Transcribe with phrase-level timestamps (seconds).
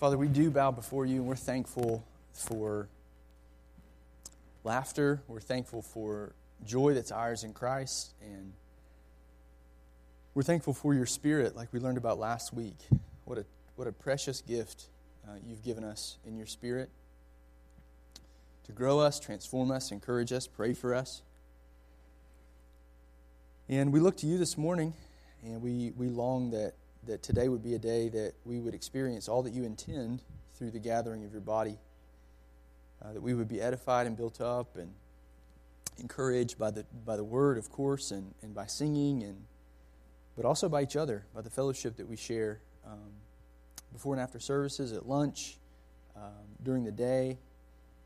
[0.00, 2.88] Father, we do bow before you and we're thankful for
[4.64, 5.20] laughter.
[5.28, 6.32] We're thankful for
[6.64, 8.14] joy that's ours in Christ.
[8.22, 8.54] And
[10.32, 12.78] we're thankful for your spirit, like we learned about last week.
[13.26, 13.44] What a,
[13.76, 14.88] what a precious gift
[15.28, 16.88] uh, you've given us in your spirit
[18.64, 21.20] to grow us, transform us, encourage us, pray for us.
[23.68, 24.94] And we look to you this morning,
[25.44, 26.72] and we, we long that
[27.06, 30.22] that today would be a day that we would experience all that you intend
[30.54, 31.78] through the gathering of your body.
[33.02, 34.92] Uh, that we would be edified and built up and
[35.98, 39.44] encouraged by the, by the word, of course, and, and by singing, and,
[40.36, 43.12] but also by each other, by the fellowship that we share um,
[43.92, 45.56] before and after services, at lunch,
[46.14, 46.22] um,
[46.62, 47.38] during the day,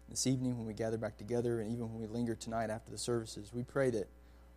[0.08, 2.98] this evening when we gather back together, and even when we linger tonight after the
[2.98, 3.50] services.
[3.52, 4.08] We pray that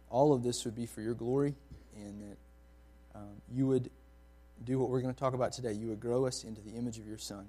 [0.10, 1.56] all of this would be for your glory
[1.96, 2.38] and that
[3.16, 3.90] um, you would
[4.64, 5.72] do what we're going to talk about today.
[5.72, 7.48] You would grow us into the image of your Son.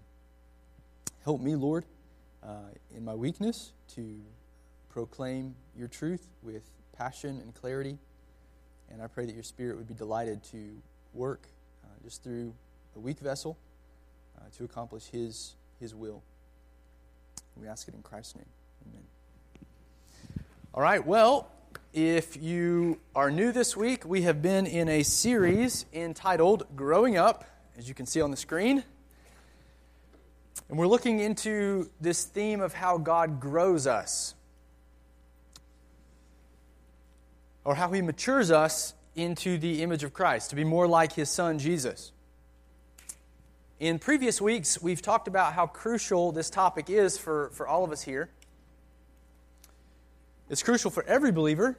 [1.24, 1.84] Help me, Lord,
[2.42, 4.20] uh, in my weakness to
[4.88, 6.62] proclaim your truth with
[6.96, 7.98] passion and clarity.
[8.90, 10.58] And I pray that your Spirit would be delighted to
[11.12, 11.42] work
[11.84, 12.54] uh, just through
[12.96, 13.56] a weak vessel
[14.36, 16.22] uh, to accomplish his, his will.
[17.56, 18.46] We ask it in Christ's name.
[18.88, 19.02] Amen.
[20.74, 21.50] All right, well,
[21.92, 27.44] if you are new this week, we have been in a series entitled Growing Up,
[27.78, 28.84] as you can see on the screen.
[30.68, 34.34] And we're looking into this theme of how God grows us,
[37.64, 41.30] or how He matures us into the image of Christ, to be more like His
[41.30, 42.12] Son, Jesus.
[43.80, 47.92] In previous weeks, we've talked about how crucial this topic is for, for all of
[47.92, 48.28] us here.
[50.48, 51.78] It's crucial for every believer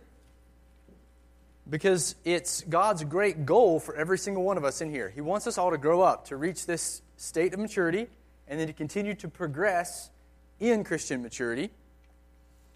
[1.69, 5.09] because it's God's great goal for every single one of us in here.
[5.09, 8.07] He wants us all to grow up, to reach this state of maturity,
[8.47, 10.09] and then to continue to progress
[10.59, 11.69] in Christian maturity.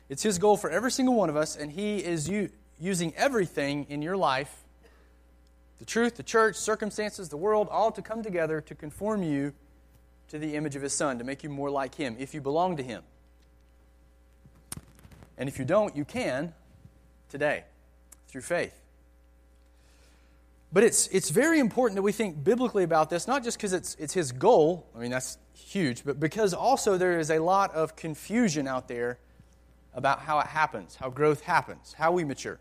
[0.10, 3.88] It's His goal for every single one of us, and He is u- using everything
[3.90, 4.60] in your life
[5.80, 9.54] the truth, the church, circumstances, the world all to come together to conform you
[10.30, 12.78] to the image of His Son, to make you more like Him, if you belong
[12.78, 13.04] to Him.
[15.38, 16.54] And if you don't, you can
[17.30, 17.64] today
[18.28, 18.80] through faith.
[20.72, 23.96] But it's, it's very important that we think biblically about this, not just because it's,
[24.00, 27.96] it's his goal, I mean, that's huge, but because also there is a lot of
[27.96, 29.20] confusion out there
[29.94, 32.60] about how it happens, how growth happens, how we mature.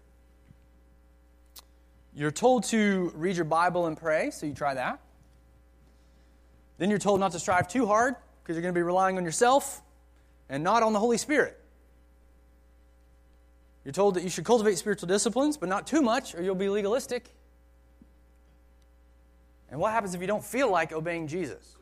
[2.14, 5.00] You're told to read your Bible and pray, so you try that.
[6.76, 9.24] Then you're told not to strive too hard because you're going to be relying on
[9.24, 9.80] yourself
[10.50, 11.58] and not on the Holy Spirit.
[13.84, 16.68] You're told that you should cultivate spiritual disciplines, but not too much, or you'll be
[16.68, 17.34] legalistic.
[19.70, 21.76] And what happens if you don't feel like obeying Jesus?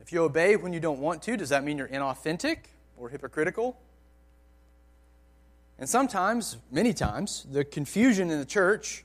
[0.00, 2.58] If you obey when you don't want to, does that mean you're inauthentic
[2.96, 3.78] or hypocritical?
[5.78, 9.04] And sometimes, many times, the confusion in the church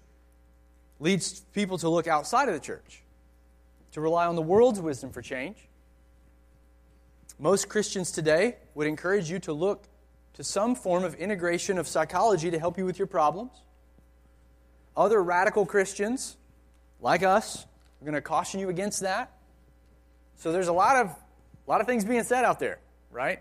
[1.00, 3.04] leads people to look outside of the church,
[3.94, 5.58] to rely on the world's wisdom for change.
[7.40, 9.86] Most Christians today would encourage you to look
[10.38, 13.52] to some form of integration of psychology to help you with your problems.
[14.96, 16.38] Other radical Christians,
[17.02, 17.66] like us,
[18.00, 19.32] are going to caution you against that.
[20.36, 22.78] So there's a lot of, a lot of things being said out there,
[23.12, 23.40] right?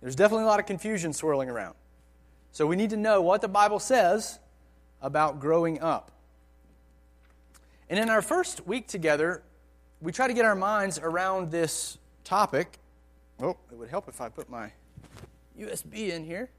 [0.00, 1.74] There's definitely a lot of confusion swirling around.
[2.50, 4.38] So we need to know what the Bible says
[5.02, 6.10] about growing up.
[7.90, 9.42] And in our first week together,
[10.00, 12.78] we try to get our minds around this topic.
[13.38, 14.72] Oh, it would help if I put my
[15.58, 16.50] USB in here.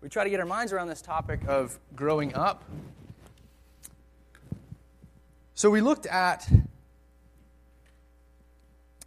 [0.00, 2.64] We try to get our minds around this topic of growing up.
[5.54, 6.46] So we looked at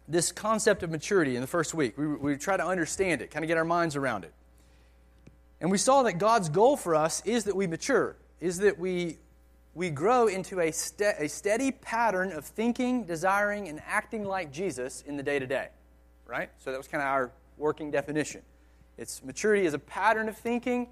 [0.08, 1.98] this concept of maturity in the first week.
[1.98, 4.32] We, we try to understand it, kind of get our minds around it.
[5.60, 9.18] And we saw that God's goal for us is that we mature, is that we,
[9.74, 15.02] we grow into a, ste- a steady pattern of thinking, desiring, and acting like Jesus
[15.06, 15.68] in the day to day.
[16.26, 16.50] Right?
[16.58, 18.42] So that was kind of our working definition.
[18.98, 20.88] It's maturity is a pattern of thinking,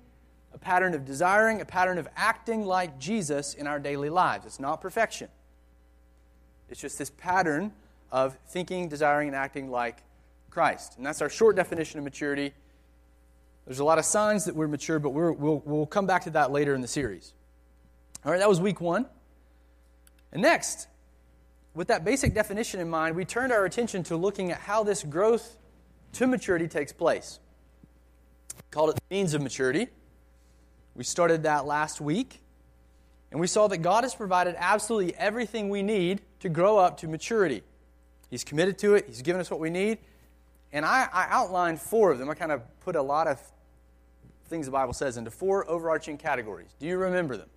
[0.54, 4.46] a pattern of desiring, a pattern of acting like Jesus in our daily lives.
[4.46, 5.28] It's not perfection.
[6.70, 7.72] It's just this pattern
[8.12, 10.02] of thinking, desiring, and acting like
[10.50, 10.96] Christ.
[10.96, 12.54] And that's our short definition of maturity.
[13.66, 16.30] There's a lot of signs that we're mature, but we will we'll come back to
[16.30, 17.34] that later in the series.
[18.24, 19.06] All right, that was week one.
[20.32, 20.86] And next,
[21.74, 25.02] with that basic definition in mind, we turned our attention to looking at how this
[25.02, 25.58] growth
[26.12, 27.40] to maturity takes place
[28.70, 29.88] called it the means of maturity.
[30.94, 32.40] We started that last week.
[33.30, 37.08] And we saw that God has provided absolutely everything we need to grow up to
[37.08, 37.62] maturity.
[38.30, 39.98] He's committed to it, He's given us what we need.
[40.72, 42.28] And I, I outlined four of them.
[42.28, 43.40] I kind of put a lot of
[44.48, 46.68] things the Bible says into four overarching categories.
[46.78, 47.48] Do you remember them?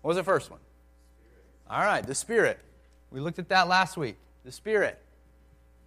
[0.00, 0.60] What was the first one?
[1.68, 2.58] All right, the Spirit.
[3.10, 4.16] We looked at that last week.
[4.44, 4.98] The Spirit.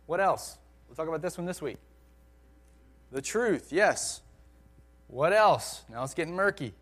[0.05, 0.57] What else?
[0.87, 1.77] We'll talk about this one this week.
[3.11, 4.21] The truth, yes.
[5.07, 5.83] What else?
[5.89, 6.73] Now it's getting murky.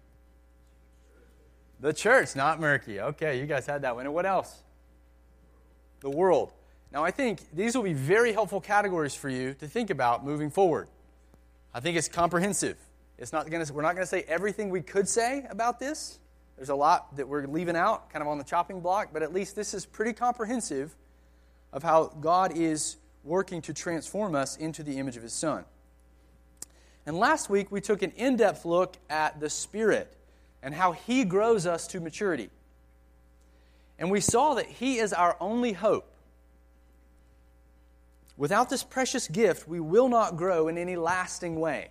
[1.80, 3.00] The church, not murky.
[3.00, 4.06] Okay, you guys had that one.
[4.06, 4.64] And what else?
[6.00, 6.52] The world.
[6.94, 10.52] Now, I think these will be very helpful categories for you to think about moving
[10.52, 10.88] forward.
[11.74, 12.78] I think it's comprehensive.
[13.18, 16.20] It's not gonna, we're not going to say everything we could say about this.
[16.56, 19.34] There's a lot that we're leaving out, kind of on the chopping block, but at
[19.34, 20.96] least this is pretty comprehensive
[21.72, 25.66] of how God is working to transform us into the image of His Son.
[27.06, 30.14] And last week, we took an in depth look at the Spirit
[30.62, 32.50] and how He grows us to maturity.
[34.00, 36.10] And we saw that He is our only hope.
[38.38, 41.90] Without this precious gift, we will not grow in any lasting way.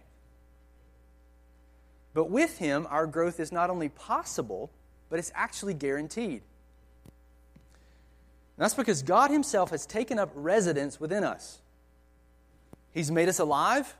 [2.14, 4.70] But with Him, our growth is not only possible,
[5.08, 6.42] but it's actually guaranteed.
[8.56, 11.60] And that's because God Himself has taken up residence within us.
[12.92, 13.94] He's made us alive,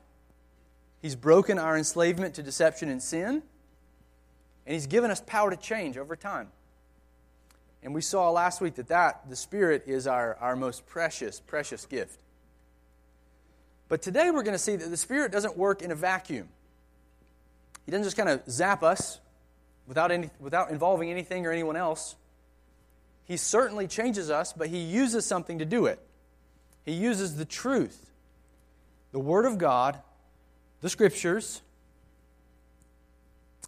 [1.03, 3.43] He's broken our enslavement to deception and sin,
[4.65, 6.47] and He's given us power to change over time.
[7.83, 11.85] And we saw last week that, that the Spirit is our, our most precious, precious
[11.85, 12.21] gift.
[13.89, 16.47] But today we're going to see that the Spirit doesn't work in a vacuum.
[17.85, 19.19] He doesn't just kind of zap us
[19.85, 22.15] without, any, without involving anything or anyone else.
[23.25, 25.99] He certainly changes us, but He uses something to do it.
[26.85, 28.09] He uses the truth,
[29.11, 29.99] the Word of God,
[30.83, 31.61] the Scriptures.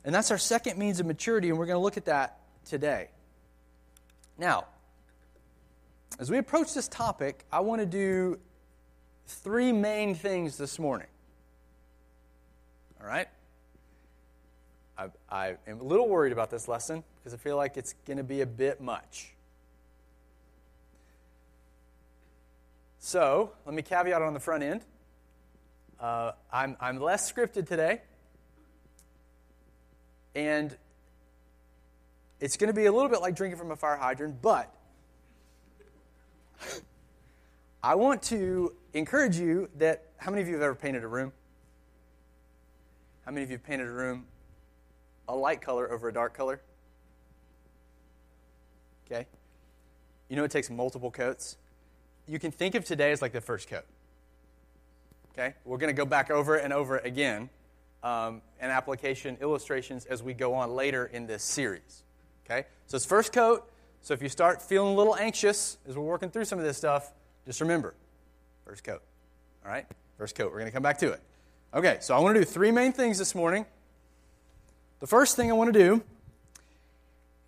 [0.03, 3.07] And that's our second means of maturity, and we're going to look at that today.
[4.37, 4.65] Now,
[6.19, 8.37] as we approach this topic, I want to do
[9.27, 11.07] three main things this morning.
[13.01, 13.29] All right?
[14.97, 18.17] I, I am a little worried about this lesson because I feel like it's going
[18.17, 19.33] to be a bit much.
[22.99, 24.81] So, let me caveat on the front end.
[25.99, 28.01] Uh, I'm, I'm less scripted today.
[30.33, 30.75] And
[32.39, 34.73] it's going to be a little bit like drinking from a fire hydrant, but
[37.83, 41.31] I want to encourage you that how many of you have ever painted a room?
[43.25, 44.25] How many of you have painted a room
[45.27, 46.61] a light color over a dark color?
[49.05, 49.27] Okay?
[50.29, 51.57] You know it takes multiple coats?
[52.27, 53.85] You can think of today as like the first coat.
[55.37, 55.53] Okay?
[55.65, 57.49] We're going to go back over and over again
[58.03, 62.03] um, and application illustrations as we go on later in this series.
[62.45, 62.65] Okay?
[62.87, 63.69] So it's first coat.
[64.01, 66.77] So if you start feeling a little anxious as we're working through some of this
[66.77, 67.11] stuff,
[67.45, 67.95] just remember
[68.65, 69.01] first coat.
[69.65, 69.85] All right?
[70.17, 70.51] First coat.
[70.51, 71.19] We're going to come back to it.
[71.73, 73.65] Okay, so I want to do three main things this morning.
[75.01, 76.03] The first thing I want to do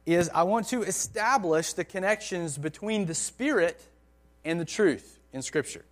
[0.05, 3.81] is I want to establish the connections between the Spirit
[4.43, 5.85] and the truth in Scripture.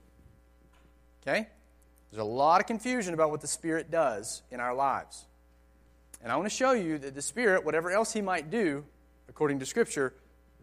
[1.22, 1.48] Okay?
[2.16, 5.26] There's a lot of confusion about what the Spirit does in our lives.
[6.24, 8.86] And I want to show you that the Spirit, whatever else He might do,
[9.28, 10.14] according to Scripture,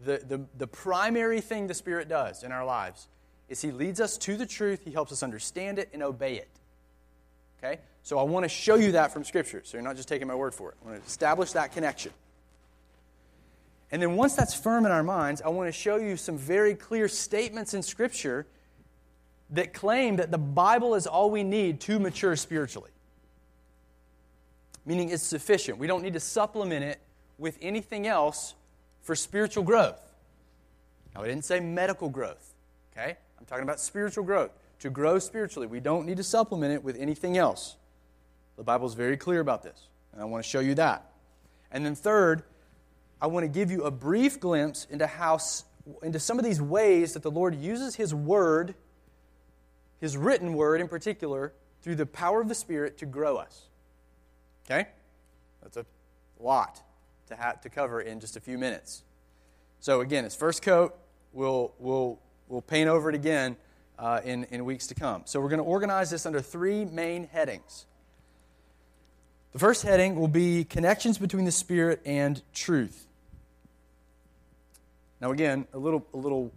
[0.03, 3.07] the, the, the primary thing the Spirit does in our lives
[3.51, 6.49] is He leads us to the truth, He helps us understand it and obey it.
[7.63, 7.81] Okay?
[8.03, 10.35] So I want to show you that from Scripture, so you're not just taking my
[10.35, 10.79] word for it.
[10.83, 12.13] I want to establish that connection.
[13.91, 16.75] And then once that's firm in our minds, I want to show you some very
[16.75, 18.47] clear statements in Scripture
[19.53, 22.91] that claim that the Bible is all we need to mature spiritually.
[24.85, 25.79] Meaning it's sufficient.
[25.79, 27.01] We don't need to supplement it
[27.39, 28.55] with anything else
[29.03, 30.01] for spiritual growth.
[31.15, 32.55] Now, I didn't say medical growth,
[32.93, 33.17] okay?
[33.39, 34.51] I'm talking about spiritual growth.
[34.81, 37.77] To grow spiritually, we don't need to supplement it with anything else.
[38.57, 41.13] The Bible is very clear about this, and I want to show you that.
[41.71, 42.43] And then, third,
[43.21, 45.39] I want to give you a brief glimpse into how
[46.03, 48.75] into some of these ways that the Lord uses His Word,
[50.03, 53.69] His written Word in particular, through the power of the Spirit to grow us.
[54.67, 54.89] Okay?
[55.63, 55.87] That's a
[56.41, 56.83] lot
[57.29, 59.05] to, have, to cover in just a few minutes.
[59.79, 60.99] So, again, it's first coat.
[61.33, 62.19] We'll, we'll,
[62.49, 63.57] we'll paint over it again
[63.97, 65.23] uh, in, in weeks to come.
[65.25, 67.87] So, we're going to organize this under three main headings.
[69.53, 73.07] The first heading will be connections between the Spirit and truth.
[75.21, 76.53] Now, again, a little, a little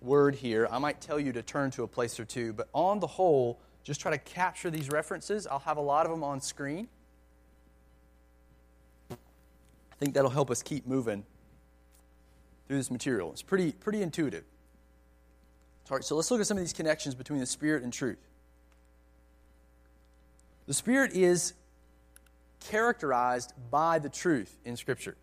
[0.00, 0.68] word here.
[0.70, 3.58] I might tell you to turn to a place or two, but on the whole,
[3.84, 5.46] just try to capture these references.
[5.46, 6.88] I'll have a lot of them on screen.
[9.10, 9.16] I
[9.98, 11.24] think that'll help us keep moving
[12.66, 13.32] through this material.
[13.32, 14.44] It's pretty, pretty intuitive.
[15.90, 18.18] All right, so let's look at some of these connections between the Spirit and truth.
[20.66, 21.54] The Spirit is
[22.60, 25.16] characterized by the truth in Scripture.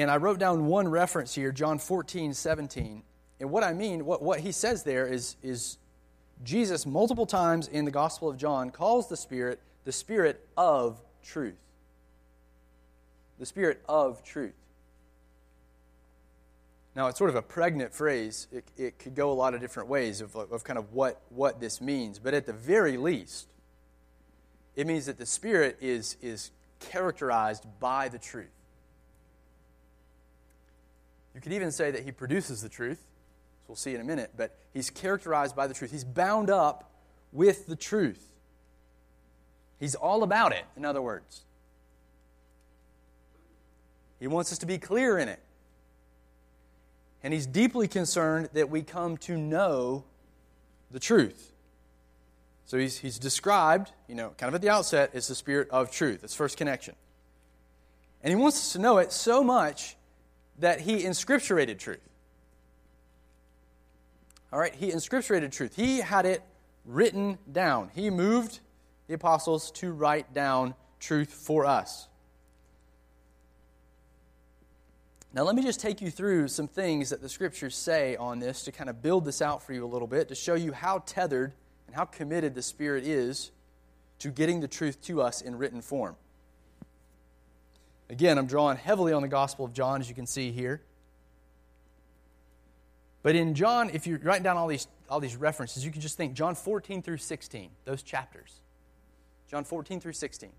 [0.00, 3.02] And I wrote down one reference here, John 14, 17.
[3.38, 5.76] And what I mean, what, what he says there is, is
[6.42, 11.58] Jesus, multiple times in the Gospel of John, calls the Spirit the Spirit of truth.
[13.38, 14.54] The Spirit of truth.
[16.96, 18.46] Now, it's sort of a pregnant phrase.
[18.50, 21.60] It, it could go a lot of different ways of, of kind of what, what
[21.60, 22.18] this means.
[22.18, 23.48] But at the very least,
[24.76, 28.48] it means that the Spirit is, is characterized by the truth.
[31.34, 32.98] You could even say that He produces the truth,
[33.62, 35.90] as we'll see in a minute, but He's characterized by the truth.
[35.90, 36.90] He's bound up
[37.32, 38.26] with the truth.
[39.78, 41.42] He's all about it, in other words.
[44.20, 45.40] He wants us to be clear in it.
[47.22, 50.04] And he's deeply concerned that we come to know
[50.90, 51.52] the truth.
[52.66, 55.90] So he's, he's described, you know, kind of at the outset, as the spirit of
[55.90, 56.22] truth.
[56.22, 56.94] It's first connection.
[58.22, 59.96] And he wants us to know it so much
[60.60, 62.00] that he inscripturated truth.
[64.52, 65.76] All right, he inscripturated truth.
[65.76, 66.42] He had it
[66.84, 67.90] written down.
[67.94, 68.60] He moved
[69.06, 72.08] the apostles to write down truth for us.
[75.32, 78.64] Now, let me just take you through some things that the scriptures say on this
[78.64, 80.98] to kind of build this out for you a little bit, to show you how
[81.06, 81.52] tethered
[81.86, 83.52] and how committed the Spirit is
[84.18, 86.16] to getting the truth to us in written form.
[88.10, 90.82] Again, I'm drawing heavily on the Gospel of John, as you can see here.
[93.22, 96.16] But in John, if you write down all these, all these references, you can just
[96.16, 98.60] think John 14 through 16, those chapters.
[99.48, 100.50] John 14 through 16.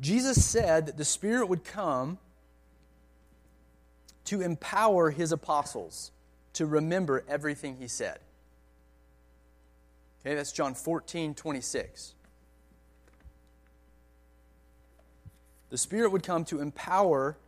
[0.00, 2.18] Jesus said that the Spirit would come
[4.24, 6.10] to empower his apostles
[6.54, 8.18] to remember everything he said.
[10.20, 12.14] Okay, that's John 14, 26.
[15.72, 17.38] The Spirit would come to empower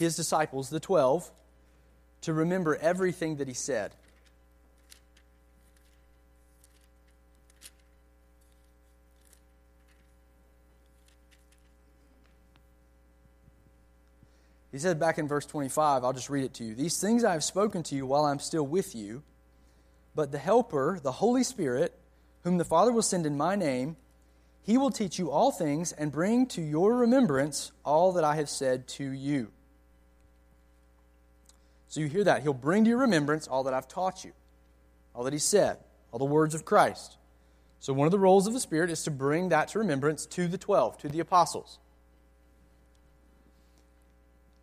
[0.00, 1.30] his disciples, the 12,
[2.22, 3.94] to remember everything that he said.
[14.72, 16.74] He said back in verse 25, I'll just read it to you.
[16.74, 19.22] These things I have spoken to you while I'm still with you,
[20.16, 21.96] but the Helper, the Holy Spirit,
[22.42, 23.94] whom the Father will send in my name,
[24.66, 28.48] he will teach you all things and bring to your remembrance all that I have
[28.48, 29.52] said to you.
[31.86, 32.42] So you hear that.
[32.42, 34.32] He'll bring to your remembrance all that I've taught you,
[35.14, 35.78] all that he said,
[36.10, 37.16] all the words of Christ.
[37.78, 40.48] So one of the roles of the Spirit is to bring that to remembrance to
[40.48, 41.78] the 12, to the apostles.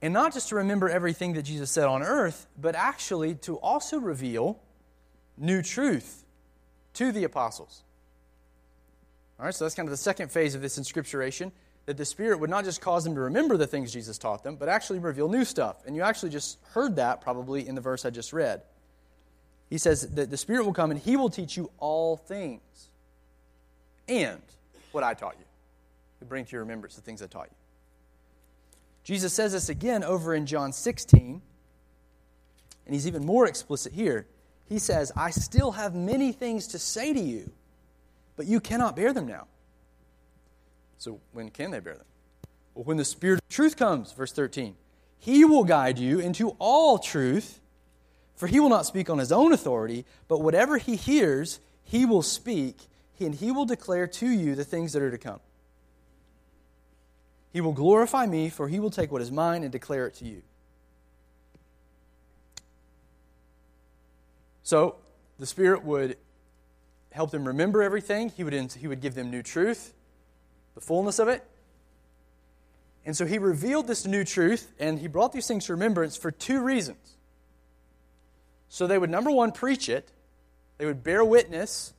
[0.02, 4.00] And not just to remember everything that Jesus said on earth, but actually to also
[4.00, 4.60] reveal
[5.38, 6.26] new truth
[6.96, 7.83] to the apostles.
[9.44, 11.52] All right, so that's kind of the second phase of this inscripturation
[11.86, 14.56] that the Spirit would not just cause them to remember the things Jesus taught them,
[14.56, 15.84] but actually reveal new stuff.
[15.86, 18.62] And you actually just heard that probably in the verse I just read.
[19.70, 22.62] He says that the Spirit will come and He will teach you all things
[24.08, 24.42] and
[24.94, 25.46] what I taught you.
[26.20, 27.58] To bring to your remembrance the things I taught you.
[29.04, 31.42] Jesus says this again over in John 16,
[32.86, 34.26] and he's even more explicit here.
[34.70, 37.52] He says, I still have many things to say to you,
[38.36, 39.48] but you cannot bear them now.
[40.98, 42.06] So, when can they bear them?
[42.74, 44.76] Well, when the Spirit of truth comes, verse 13.
[45.20, 47.62] He will guide you into all truth,
[48.36, 52.22] for he will not speak on his own authority, but whatever he hears, he will
[52.22, 52.78] speak,
[53.20, 55.40] and he will declare to you the things that are to come.
[57.54, 60.26] He will glorify me, for he will take what is mine and declare it to
[60.26, 60.42] you.
[64.64, 64.96] So,
[65.40, 66.18] the Spirit would
[67.14, 68.30] help them remember everything.
[68.30, 69.94] He would, he would give them new truth,
[70.76, 71.46] the fullness of it.
[73.06, 76.32] And so he revealed this new truth, and he brought these things to remembrance for
[76.32, 77.18] two reasons.
[78.70, 80.12] So they would, number one, preach it,
[80.78, 81.94] they would bear witness.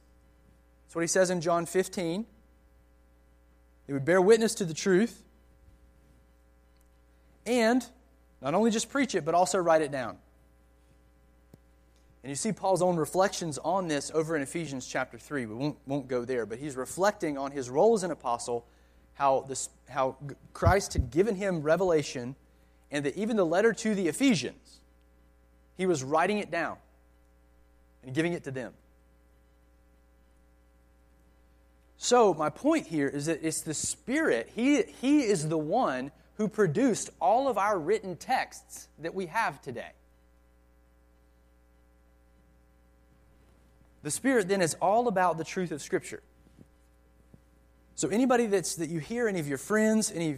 [0.86, 2.26] That's what he says in John 15.
[3.86, 5.22] They would bear witness to the truth
[7.46, 7.86] and
[8.40, 10.18] not only just preach it, but also write it down.
[12.24, 15.44] And you see Paul's own reflections on this over in Ephesians chapter 3.
[15.44, 18.66] We won't, won't go there, but he's reflecting on his role as an apostle,
[19.12, 20.16] how, this, how
[20.54, 22.34] Christ had given him revelation,
[22.90, 24.80] and that even the letter to the Ephesians,
[25.76, 26.78] he was writing it down
[28.02, 28.72] and giving it to them.
[31.98, 36.48] So, my point here is that it's the Spirit, he, he is the one who
[36.48, 39.92] produced all of our written texts that we have today.
[44.04, 46.22] The Spirit then is all about the truth of Scripture.
[47.94, 50.36] So anybody that's that you hear, any of your friends, any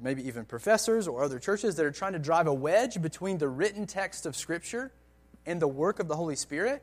[0.00, 3.48] maybe even professors or other churches that are trying to drive a wedge between the
[3.48, 4.90] written text of Scripture
[5.44, 6.82] and the work of the Holy Spirit,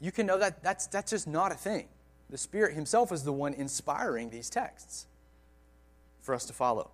[0.00, 1.86] you can know that that's that's just not a thing.
[2.30, 5.06] The Spirit Himself is the one inspiring these texts
[6.22, 6.90] for us to follow.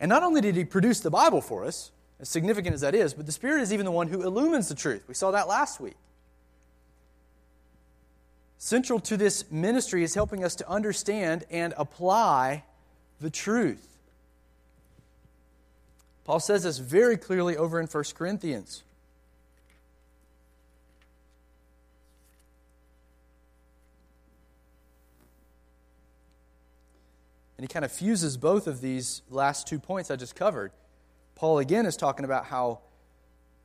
[0.00, 3.12] And not only did He produce the Bible for us, as significant as that is,
[3.12, 5.04] but the Spirit is even the one who illumines the truth.
[5.06, 5.96] We saw that last week.
[8.62, 12.62] Central to this ministry is helping us to understand and apply
[13.18, 13.96] the truth.
[16.26, 18.82] Paul says this very clearly over in 1 Corinthians.
[27.56, 30.70] And he kind of fuses both of these last two points I just covered.
[31.34, 32.80] Paul again is talking about how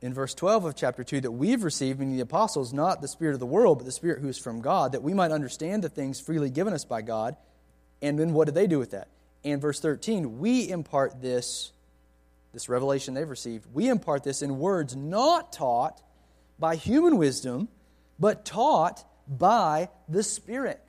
[0.02, 3.34] in verse 12 of chapter 2 that we've received, meaning the apostles, not the Spirit
[3.34, 5.88] of the world, but the Spirit who is from God, that we might understand the
[5.88, 7.36] things freely given us by God.
[8.02, 9.08] And then what did they do with that?
[9.42, 11.72] And verse 13, we impart this,
[12.52, 16.02] this revelation they've received, we impart this in words not taught
[16.58, 17.68] by human wisdom,
[18.18, 20.82] but taught by the Spirit.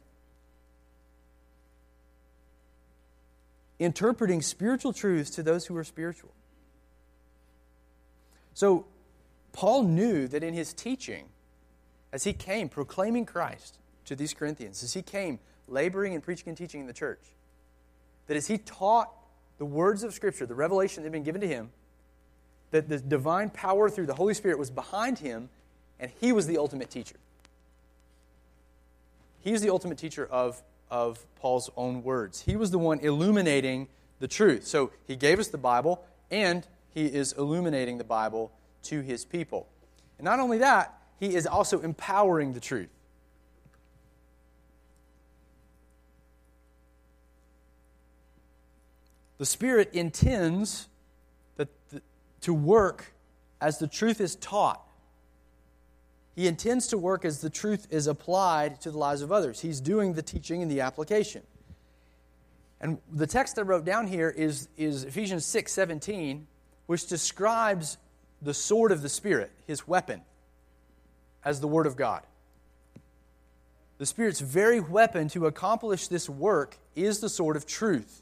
[3.80, 6.34] Interpreting spiritual truths to those who are spiritual.
[8.54, 8.88] So,
[9.58, 11.30] Paul knew that in his teaching,
[12.14, 16.56] as he came proclaiming Christ to these Corinthians, as he came laboring and preaching and
[16.56, 17.22] teaching in the church,
[18.28, 19.10] that as he taught
[19.58, 21.72] the words of Scripture, the revelation that had been given to him,
[22.70, 25.50] that the divine power through the Holy Spirit was behind him,
[26.00, 27.16] and he was the ultimate teacher.
[29.42, 30.62] He was the ultimate teacher of,
[30.92, 32.42] of Paul's own words.
[32.42, 33.88] He was the one illuminating
[34.20, 34.68] the truth.
[34.68, 38.52] So he gave us the Bible, and he is illuminating the Bible
[38.88, 39.68] to his people.
[40.18, 42.90] And not only that, he is also empowering the truth.
[49.38, 50.88] The Spirit intends
[51.58, 52.02] that the,
[52.42, 53.14] to work
[53.62, 54.84] as the truth is taught.
[56.36, 59.60] He intends to work as the truth is applied to the lives of others.
[59.62, 61.44] He's doing the teaching and the application.
[62.80, 66.48] And the text I wrote down here is, is Ephesians 6 17,
[66.86, 67.98] which describes
[68.42, 70.22] the sword of the Spirit, his weapon,
[71.44, 72.24] as the Word of God.
[73.98, 78.22] The Spirit's very weapon to accomplish this work is the sword of truth.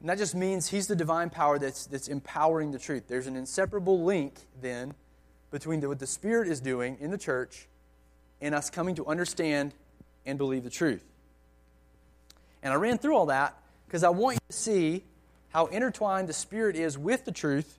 [0.00, 3.04] And that just means he's the divine power that's, that's empowering the truth.
[3.08, 4.94] There's an inseparable link, then,
[5.50, 7.68] between the, what the Spirit is doing in the church
[8.40, 9.72] and us coming to understand
[10.26, 11.04] and believe the truth.
[12.62, 15.04] And I ran through all that because I want you to see
[15.54, 17.78] how intertwined the Spirit is with the truth,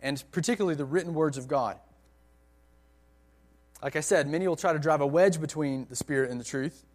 [0.00, 1.76] and particularly the written words of God.
[3.82, 6.44] Like I said, many will try to drive a wedge between the Spirit and the
[6.44, 6.86] truth.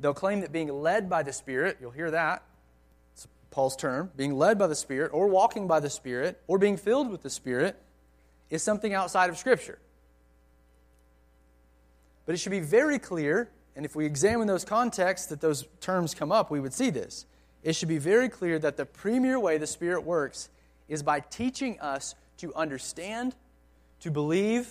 [0.00, 2.42] They'll claim that being led by the Spirit, you'll hear that,
[3.12, 6.78] it's Paul's term, being led by the Spirit, or walking by the Spirit, or being
[6.78, 7.76] filled with the Spirit,
[8.48, 9.78] is something outside of Scripture.
[12.24, 16.14] But it should be very clear, and if we examine those contexts that those terms
[16.14, 17.26] come up, we would see this
[17.62, 20.48] it should be very clear that the premier way the Spirit works
[20.88, 23.34] is by teaching us to understand,
[24.00, 24.68] to believe,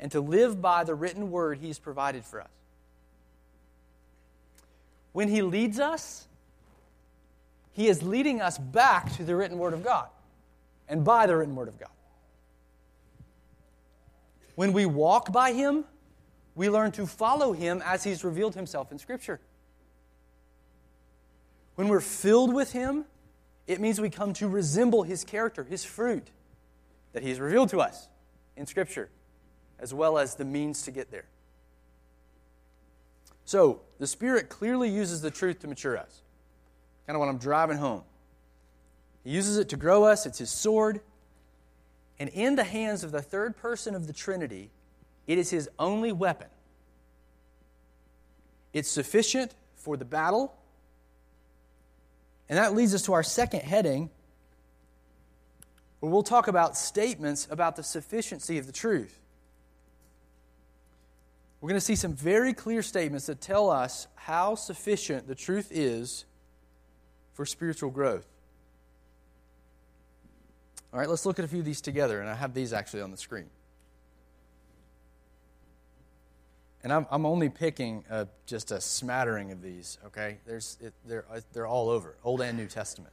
[0.00, 2.48] and to live by the written word He's provided for us.
[5.12, 6.26] When He leads us,
[7.72, 10.08] He is leading us back to the written word of God
[10.88, 11.88] and by the written word of God.
[14.54, 15.84] When we walk by Him,
[16.54, 19.40] we learn to follow Him as He's revealed Himself in Scripture.
[21.74, 23.04] When we're filled with Him,
[23.66, 26.28] it means we come to resemble His character, His fruit
[27.12, 28.08] that He's revealed to us
[28.56, 29.10] in Scripture,
[29.78, 31.26] as well as the means to get there.
[33.44, 36.22] So, the Spirit clearly uses the truth to mature us.
[37.06, 38.02] Kind of what I'm driving home.
[39.22, 41.00] He uses it to grow us, it's His sword.
[42.18, 44.70] And in the hands of the third person of the Trinity,
[45.26, 46.48] it is His only weapon.
[48.72, 50.54] It's sufficient for the battle
[52.48, 54.10] and that leads us to our second heading,
[56.00, 59.20] where we'll talk about statements about the sufficiency of the truth.
[61.60, 65.68] We're going to see some very clear statements that tell us how sufficient the truth
[65.70, 66.26] is
[67.32, 68.26] for spiritual growth.
[70.92, 73.00] All right, let's look at a few of these together, and I have these actually
[73.00, 73.48] on the screen.
[76.84, 80.36] And I'm, I'm only picking a, just a smattering of these, okay?
[80.46, 83.12] There's, it, they're, uh, they're all over, Old and New Testament.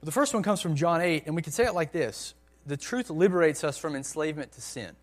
[0.00, 2.34] But the first one comes from John 8, and we can say it like this
[2.66, 4.96] The truth liberates us from enslavement to sin.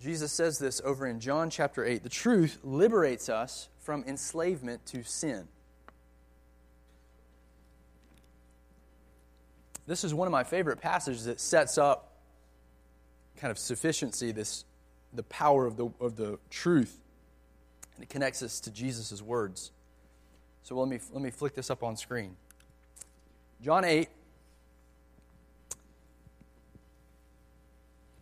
[0.00, 2.04] Jesus says this over in John chapter 8.
[2.04, 5.48] The truth liberates us from enslavement to sin.
[9.90, 12.12] This is one of my favorite passages that sets up
[13.38, 14.64] kind of sufficiency, this
[15.12, 16.96] the power of the, of the truth.
[17.96, 19.72] And it connects us to Jesus' words.
[20.62, 22.36] So let me, let me flick this up on screen.
[23.64, 24.08] John 8.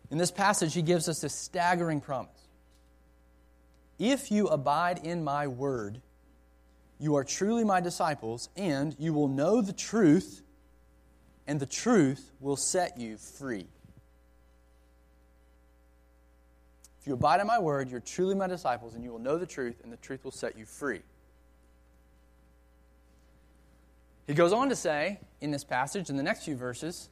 [0.09, 2.47] In this passage, he gives us a staggering promise.
[3.99, 6.01] If you abide in my word,
[6.99, 10.41] you are truly my disciples, and you will know the truth,
[11.49, 13.65] and the truth will set you free.
[17.01, 19.47] If you abide in my word, you're truly my disciples, and you will know the
[19.47, 21.01] truth, and the truth will set you free.
[24.27, 27.09] He goes on to say in this passage, in the next few verses,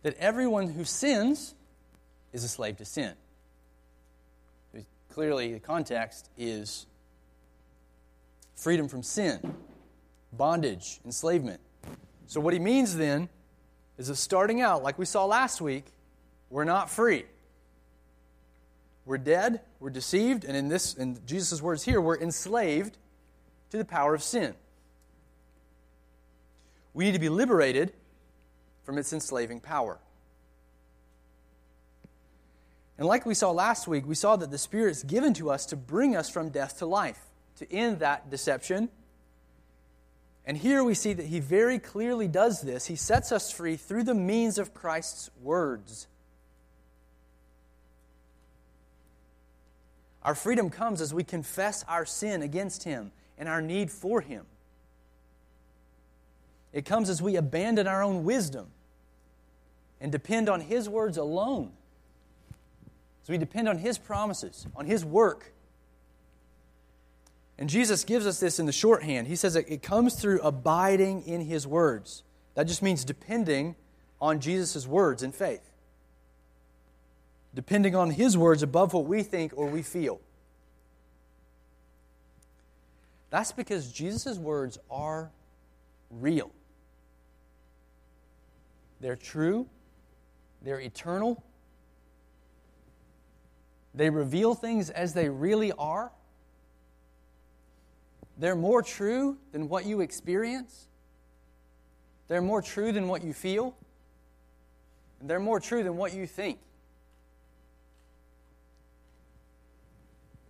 [0.00, 1.54] that everyone who sins
[2.32, 3.12] is a slave to sin.
[5.10, 6.86] Clearly, the context is
[8.56, 9.56] freedom from sin,
[10.32, 11.60] bondage, enslavement.
[12.28, 13.28] So, what he means then
[13.98, 15.86] is that starting out, like we saw last week,
[16.50, 17.24] we're not free.
[19.04, 22.96] We're dead, we're deceived, and in this in Jesus' words here, we're enslaved
[23.70, 24.54] to the power of sin.
[26.94, 27.92] We need to be liberated
[28.84, 29.98] from its enslaving power.
[32.98, 35.66] And like we saw last week, we saw that the Spirit is given to us
[35.66, 37.18] to bring us from death to life,
[37.56, 38.90] to end that deception
[40.44, 42.86] and here we see that he very clearly does this.
[42.86, 46.08] He sets us free through the means of Christ's words.
[50.24, 54.46] Our freedom comes as we confess our sin against him and our need for him.
[56.72, 58.68] It comes as we abandon our own wisdom
[60.00, 61.72] and depend on his words alone.
[63.22, 65.52] As we depend on his promises, on his work
[67.62, 69.28] and Jesus gives us this in the shorthand.
[69.28, 72.24] He says it comes through abiding in his words.
[72.56, 73.76] That just means depending
[74.20, 75.62] on Jesus' words in faith.
[77.54, 80.20] Depending on his words above what we think or we feel.
[83.30, 85.30] That's because Jesus' words are
[86.10, 86.50] real.
[89.00, 89.68] They're true,
[90.62, 91.44] they're eternal,
[93.94, 96.10] they reveal things as they really are
[98.38, 100.86] they're more true than what you experience.
[102.28, 103.76] They're more true than what you feel.
[105.20, 106.58] And they're more true than what you think.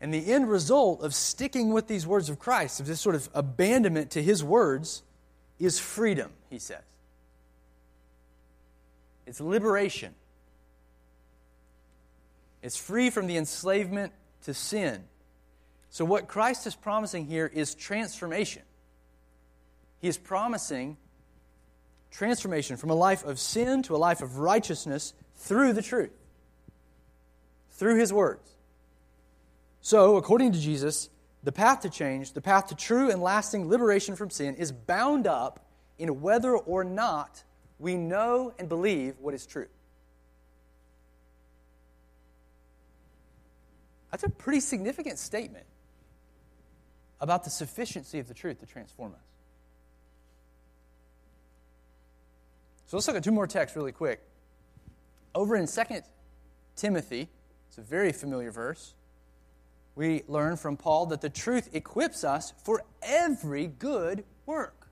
[0.00, 3.28] And the end result of sticking with these words of Christ, of this sort of
[3.34, 5.02] abandonment to his words,
[5.60, 6.82] is freedom, he says.
[9.26, 10.14] It's liberation.
[12.62, 14.12] It's free from the enslavement
[14.44, 15.04] to sin.
[15.92, 18.62] So, what Christ is promising here is transformation.
[20.00, 20.96] He is promising
[22.10, 26.14] transformation from a life of sin to a life of righteousness through the truth,
[27.72, 28.50] through His words.
[29.82, 31.10] So, according to Jesus,
[31.42, 35.26] the path to change, the path to true and lasting liberation from sin, is bound
[35.26, 35.60] up
[35.98, 37.44] in whether or not
[37.78, 39.68] we know and believe what is true.
[44.10, 45.66] That's a pretty significant statement
[47.22, 49.20] about the sufficiency of the truth to transform us.
[52.86, 54.20] So let's look at two more texts really quick.
[55.32, 55.82] Over in 2
[56.74, 57.28] Timothy,
[57.68, 58.94] it's a very familiar verse,
[59.94, 64.88] we learn from Paul that the truth equips us for every good work.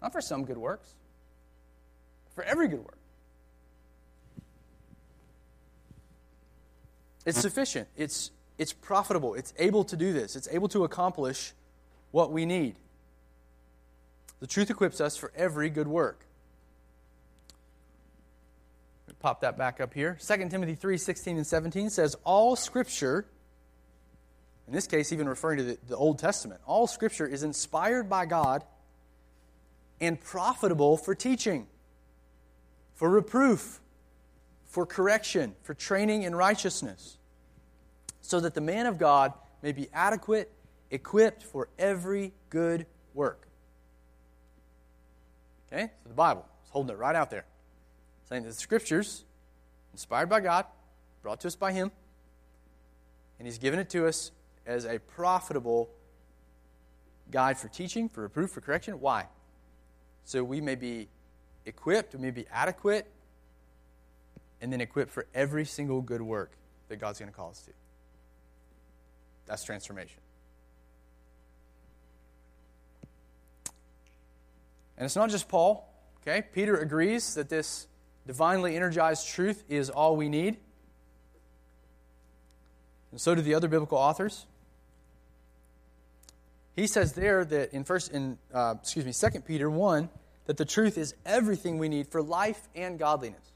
[0.00, 0.94] Not for some good works,
[2.34, 2.98] for every good work.
[7.26, 7.88] It's sufficient.
[7.96, 8.30] It's
[8.60, 9.34] it's profitable.
[9.34, 10.36] It's able to do this.
[10.36, 11.54] It's able to accomplish
[12.10, 12.76] what we need.
[14.40, 16.26] The truth equips us for every good work.
[19.18, 20.18] Pop that back up here.
[20.20, 23.26] 2 Timothy 3 16 and 17 says, All scripture,
[24.66, 28.26] in this case, even referring to the, the Old Testament, all scripture is inspired by
[28.26, 28.62] God
[30.02, 31.66] and profitable for teaching,
[32.94, 33.80] for reproof,
[34.66, 37.18] for correction, for training in righteousness
[38.20, 40.50] so that the man of God may be adequate,
[40.90, 43.46] equipped for every good work.
[45.72, 45.90] Okay?
[46.02, 47.44] So the Bible is holding it right out there,
[48.28, 49.24] saying that the Scriptures,
[49.92, 50.66] inspired by God,
[51.22, 51.90] brought to us by Him,
[53.38, 54.32] and He's given it to us
[54.66, 55.90] as a profitable
[57.30, 59.00] guide for teaching, for reproof, for correction.
[59.00, 59.26] Why?
[60.24, 61.08] So we may be
[61.66, 63.06] equipped, we may be adequate,
[64.60, 66.52] and then equipped for every single good work
[66.88, 67.72] that God's going to call us to.
[69.50, 70.20] That's transformation.
[74.96, 76.46] And it's not just Paul, okay?
[76.54, 77.88] Peter agrees that this
[78.28, 80.58] divinely energized truth is all we need.
[83.10, 84.46] And so do the other biblical authors.
[86.76, 90.08] He says there that in first in uh, excuse me, Second Peter 1
[90.46, 93.52] that the truth is everything we need for life and godliness.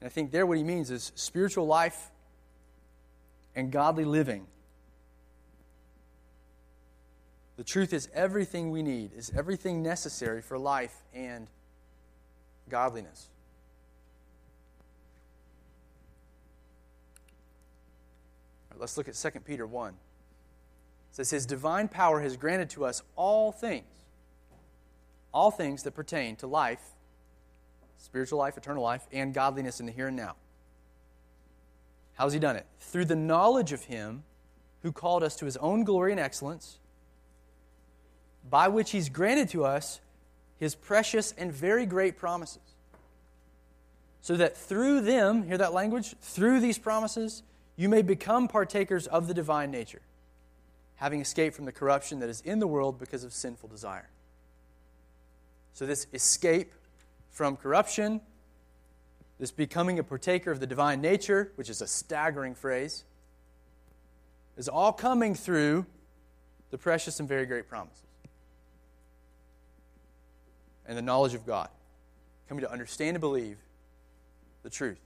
[0.00, 2.10] And I think there what he means is spiritual life
[3.54, 4.46] and godly living.
[7.56, 11.48] The truth is everything we need, is everything necessary for life and
[12.68, 13.28] godliness.
[18.70, 19.90] Right, let's look at 2 Peter 1.
[19.90, 19.96] It
[21.12, 23.84] says, His divine power has granted to us all things,
[25.34, 26.80] all things that pertain to life
[28.00, 30.34] spiritual life, eternal life, and godliness in the here and now.
[32.20, 32.66] How's he done it?
[32.80, 34.24] Through the knowledge of him
[34.82, 36.78] who called us to his own glory and excellence,
[38.50, 40.02] by which he's granted to us
[40.58, 42.60] his precious and very great promises.
[44.20, 46.14] So that through them, hear that language?
[46.20, 47.42] Through these promises,
[47.74, 50.02] you may become partakers of the divine nature,
[50.96, 54.10] having escaped from the corruption that is in the world because of sinful desire.
[55.72, 56.74] So, this escape
[57.30, 58.20] from corruption,
[59.40, 63.04] this becoming a partaker of the divine nature, which is a staggering phrase,
[64.58, 65.86] is all coming through
[66.70, 68.04] the precious and very great promises
[70.86, 71.70] and the knowledge of God.
[72.48, 73.56] Coming to understand and believe
[74.62, 75.00] the truth.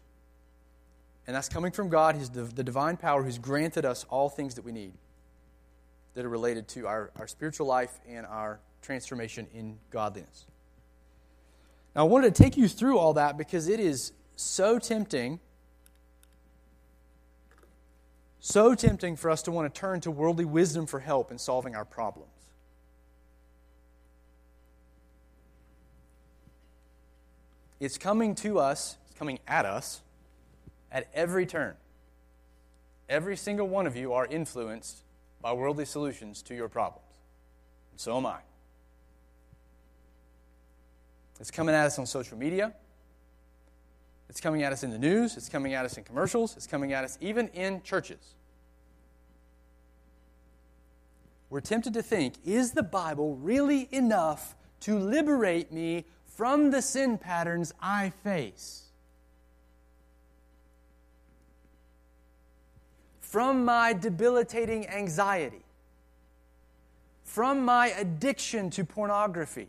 [1.29, 4.64] And that's coming from God, His, the divine power who's granted us all things that
[4.64, 4.94] we need
[6.14, 10.47] that are related to our, our spiritual life and our transformation in godliness.
[11.94, 15.40] Now, I wanted to take you through all that because it is so tempting,
[18.40, 21.75] so tempting for us to want to turn to worldly wisdom for help in solving
[21.75, 22.31] our problems.
[27.81, 30.01] It's coming to us, it's coming at us
[30.90, 31.75] at every turn.
[33.09, 35.03] Every single one of you are influenced
[35.42, 37.05] by worldly solutions to your problems.
[37.90, 38.38] And so am I.
[41.38, 42.73] It's coming at us on social media.
[44.35, 45.37] It's coming at us in the news.
[45.37, 46.57] It's coming at us in commercials.
[46.57, 48.35] It's coming at us even in churches.
[51.51, 57.16] We're tempted to think is the Bible really enough to liberate me from the sin
[57.16, 58.87] patterns I face?
[63.20, 65.62] From my debilitating anxiety?
[67.23, 69.68] From my addiction to pornography?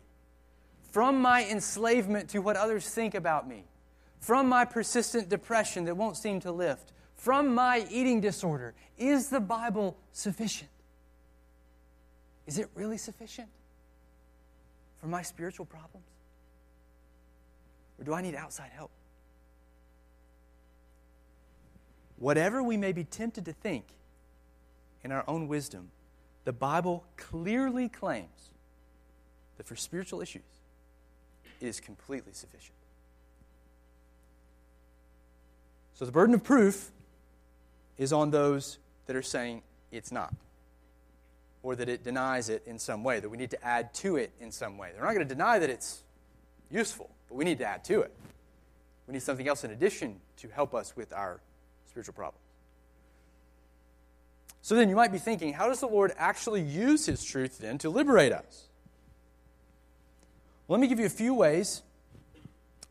[0.96, 3.64] from my enslavement to what others think about me,
[4.26, 8.74] from my persistent depression that won't seem to lift, from my eating disorder.
[8.98, 10.68] Is the Bible sufficient?
[12.44, 13.46] Is it really sufficient
[15.00, 16.08] for my spiritual problems?
[18.00, 18.90] Or do I need outside help?
[22.16, 23.84] Whatever we may be tempted to think
[25.04, 25.92] in our own wisdom,
[26.44, 28.50] the Bible clearly claims
[29.56, 30.42] that for spiritual issues,
[31.60, 32.75] it is completely sufficient.
[35.96, 36.90] So the burden of proof
[37.96, 40.34] is on those that are saying it's not,
[41.62, 44.30] or that it denies it in some way, that we need to add to it
[44.38, 44.90] in some way.
[44.92, 46.02] They're not going to deny that it's
[46.70, 48.12] useful, but we need to add to it.
[49.06, 51.40] We need something else in addition to help us with our
[51.88, 52.44] spiritual problems.
[54.60, 57.78] So then you might be thinking, how does the Lord actually use His truth then
[57.78, 58.64] to liberate us?
[60.68, 61.80] Let me give you a few ways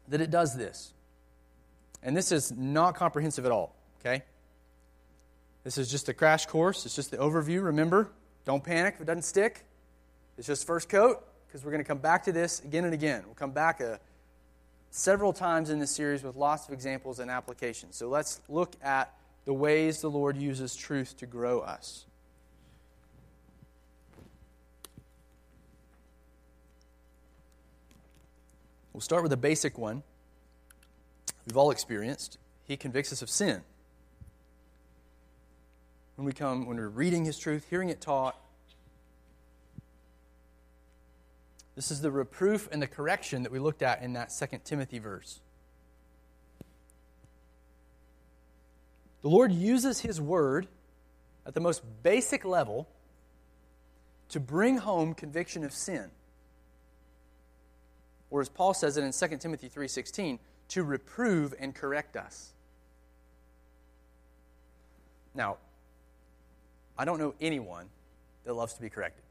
[0.07, 0.93] that it does this.
[2.05, 4.23] And this is not comprehensive at all, okay?
[5.63, 6.85] This is just a crash course.
[6.85, 7.63] It's just the overview.
[7.63, 8.11] Remember,
[8.45, 9.65] don't panic if it doesn't stick.
[10.37, 13.23] It's just first coat because we're going to come back to this again and again.
[13.25, 13.97] We'll come back uh,
[14.91, 17.95] several times in this series with lots of examples and applications.
[17.95, 19.11] So let's look at
[19.45, 22.05] the ways the Lord uses truth to grow us.
[28.93, 30.03] We'll start with a basic one
[31.45, 32.37] we've all experienced.
[32.65, 33.61] He convicts us of sin.
[36.15, 38.39] When we come, when we're reading His truth, hearing it taught,
[41.75, 44.97] This is the reproof and the correction that we looked at in that Second Timothy
[44.97, 45.41] verse.
[49.21, 50.67] The Lord uses His word
[51.45, 52.87] at the most basic level
[54.29, 56.11] to bring home conviction of sin.
[58.29, 62.53] Or as Paul says it in 2 Timothy 3:16, to reprove and correct us.
[65.33, 65.57] Now,
[66.97, 67.87] I don't know anyone
[68.45, 69.23] that loves to be corrected.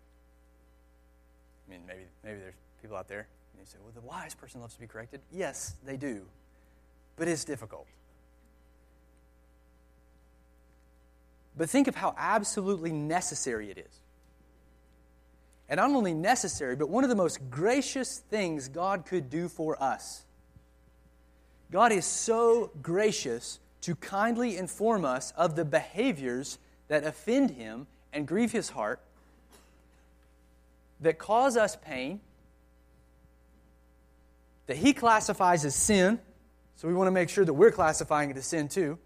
[1.67, 4.61] I mean, maybe, maybe there's people out there, and you say, well, the wise person
[4.61, 5.21] loves to be corrected.
[5.33, 6.23] Yes, they do,
[7.17, 7.87] but it's difficult.
[11.57, 14.01] But think of how absolutely necessary it is.
[15.69, 19.83] And not only necessary, but one of the most gracious things God could do for
[19.83, 20.25] us.
[21.75, 28.29] God is so gracious to kindly inform us of the behaviors that offend Him and
[28.29, 29.01] grieve His heart
[31.01, 32.21] that cause us pain,
[34.69, 36.21] that he classifies as sin,
[36.77, 38.97] so we want to make sure that we're classifying it as sin too.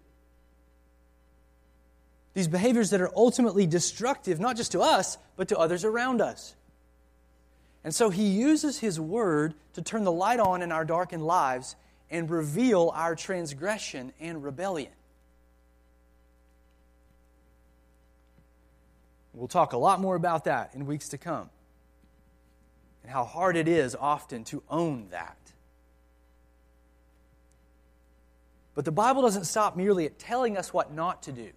[2.35, 6.53] These behaviors that are ultimately destructive, not just to us, but to others around us.
[7.83, 11.75] And so he uses his word to turn the light on in our darkened lives
[12.11, 14.91] and reveal our transgression and rebellion.
[19.33, 21.49] We'll talk a lot more about that in weeks to come
[23.03, 25.37] and how hard it is often to own that.
[28.75, 31.49] But the Bible doesn't stop merely at telling us what not to do,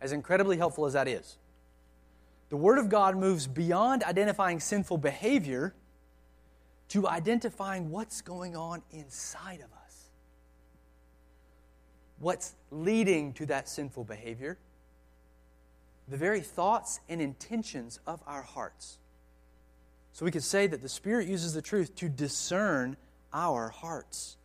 [0.00, 1.38] as incredibly helpful as that is.
[2.50, 5.74] The Word of God moves beyond identifying sinful behavior
[6.88, 10.10] to identifying what's going on inside of us.
[12.18, 14.58] What's leading to that sinful behavior?
[16.08, 18.98] The very thoughts and intentions of our hearts.
[20.12, 22.96] So we could say that the Spirit uses the truth to discern
[23.32, 24.36] our hearts.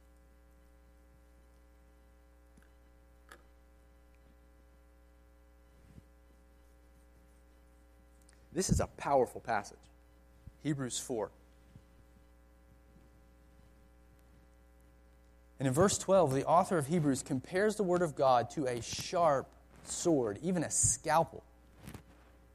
[8.51, 9.77] This is a powerful passage.
[10.63, 11.29] Hebrews 4.
[15.59, 18.81] And in verse 12, the author of Hebrews compares the Word of God to a
[18.81, 19.47] sharp
[19.83, 21.43] sword, even a scalpel,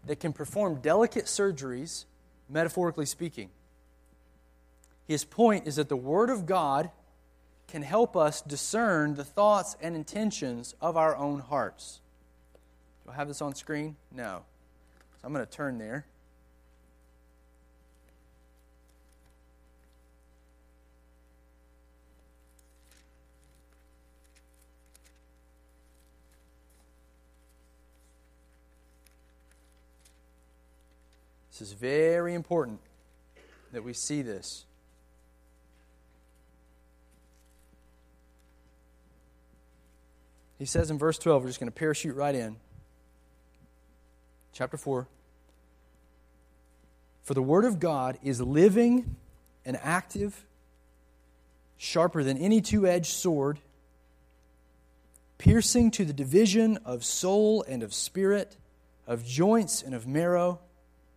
[0.07, 2.07] that can perform delicate surgeries
[2.49, 3.51] metaphorically speaking.
[5.07, 6.91] His point is that the Word of God
[7.69, 12.01] can help us discern the thoughts and intentions of our own hearts.
[13.05, 13.97] Do I have this on screen?
[14.11, 14.43] No.
[15.21, 16.07] So I'm going to turn there.
[31.55, 32.81] This is very important
[33.71, 34.65] that we see this.
[40.59, 42.57] He says in verse 12, we're just going to parachute right in.
[44.53, 45.07] Chapter 4.
[47.23, 49.15] For the Word of God is living
[49.65, 50.45] and active,
[51.77, 53.61] sharper than any two edged sword,
[55.39, 58.57] piercing to the division of soul and of spirit,
[59.07, 60.59] of joints and of marrow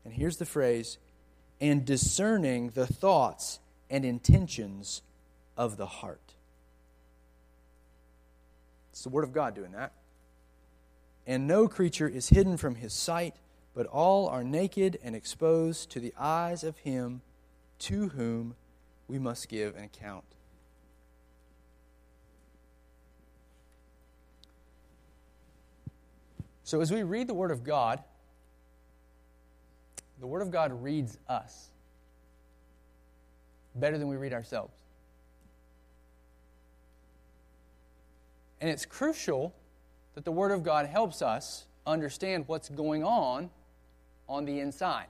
[0.08, 0.98] and here's the phrase,
[1.60, 5.02] and discerning the thoughts and intentions
[5.58, 6.34] of the heart.
[8.94, 9.92] It's the Word of God doing that.
[11.26, 13.36] And no creature is hidden from his sight,
[13.76, 17.20] but all are naked and exposed to the eyes of him
[17.80, 18.56] to whom
[19.10, 20.24] we must give an account.
[26.64, 28.02] So, as we read the Word of God,
[30.20, 31.70] the Word of God reads us
[33.76, 34.74] better than we read ourselves.
[38.60, 39.54] And it's crucial
[40.16, 43.50] that the Word of God helps us understand what's going on
[44.28, 45.08] on the inside.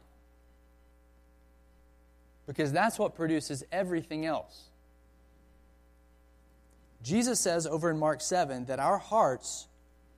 [2.45, 4.65] Because that's what produces everything else.
[7.01, 9.67] Jesus says over in Mark 7 that our hearts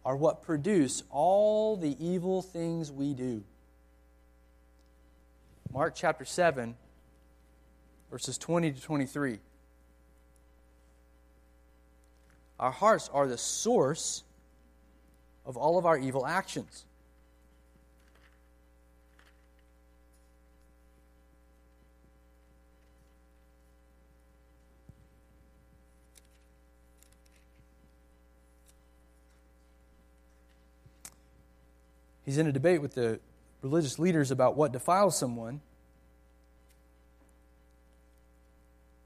[0.05, 3.43] are what produce all the evil things we do.
[5.71, 6.75] Mark chapter 7,
[8.09, 9.39] verses 20 to 23.
[12.59, 14.23] Our hearts are the source
[15.45, 16.85] of all of our evil actions.
[32.25, 33.19] He's in a debate with the
[33.61, 35.61] religious leaders about what defiles someone.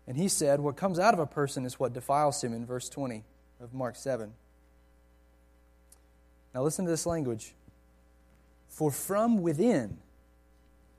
[0.08, 2.90] And he said, What comes out of a person is what defiles him in verse
[2.90, 3.24] 20
[3.62, 4.34] of Mark 7.
[6.54, 7.54] Now listen to this language.
[8.68, 9.98] For from within,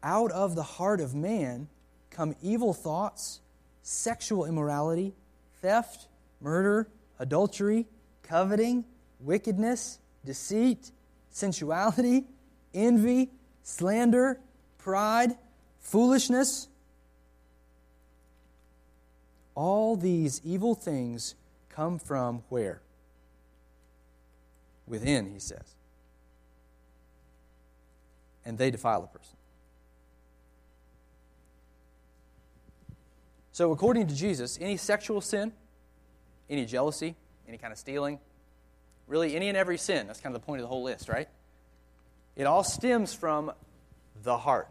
[0.02, 1.68] out of the heart of man,
[2.11, 3.40] come evil thoughts,
[3.82, 5.12] sexual immorality,
[5.61, 6.07] theft,
[6.40, 6.88] murder,
[7.18, 7.86] adultery,
[8.22, 8.84] coveting,
[9.20, 10.90] wickedness, deceit,
[11.30, 12.24] sensuality,
[12.72, 13.30] envy,
[13.64, 14.38] slander,
[14.78, 15.36] pride,
[15.80, 16.68] foolishness.
[19.56, 21.34] All these evil things
[21.70, 22.80] come from where?
[24.86, 25.74] Within, he says.
[28.44, 29.36] And they defile a person.
[33.52, 35.52] So, according to Jesus, any sexual sin,
[36.50, 37.14] any jealousy,
[37.48, 38.18] any kind of stealing,
[39.06, 41.28] really any and every sin, that's kind of the point of the whole list, right?
[42.37, 43.53] It all stems from
[44.22, 44.70] the heart.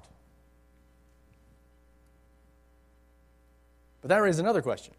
[4.01, 4.93] But that raises another question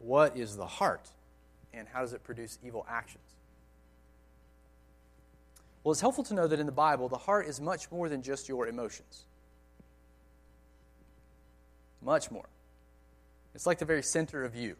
[0.00, 1.08] What is the heart,
[1.72, 3.22] and how does it produce evil actions?
[5.84, 8.22] Well, it's helpful to know that in the Bible, the heart is much more than
[8.22, 9.24] just your emotions.
[12.02, 12.48] Much more.
[13.54, 14.76] It's like the very center of you.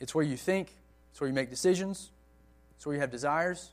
[0.00, 0.72] It's where you think,
[1.10, 2.10] it's where you make decisions,
[2.76, 3.70] it's where you have desires.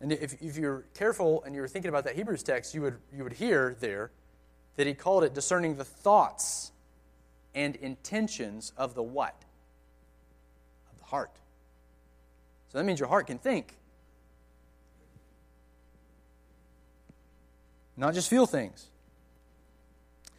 [0.00, 3.22] And if, if you're careful and you're thinking about that Hebrews text, you would, you
[3.22, 4.10] would hear there
[4.76, 6.72] that he called it discerning the thoughts
[7.54, 9.34] and intentions of the what?
[10.90, 11.32] Of the heart.
[12.70, 13.76] So that means your heart can think.
[17.96, 18.86] Not just feel things.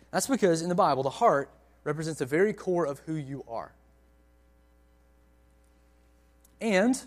[0.09, 1.51] That's because in the Bible, the heart
[1.83, 3.73] represents the very core of who you are.
[6.61, 7.01] And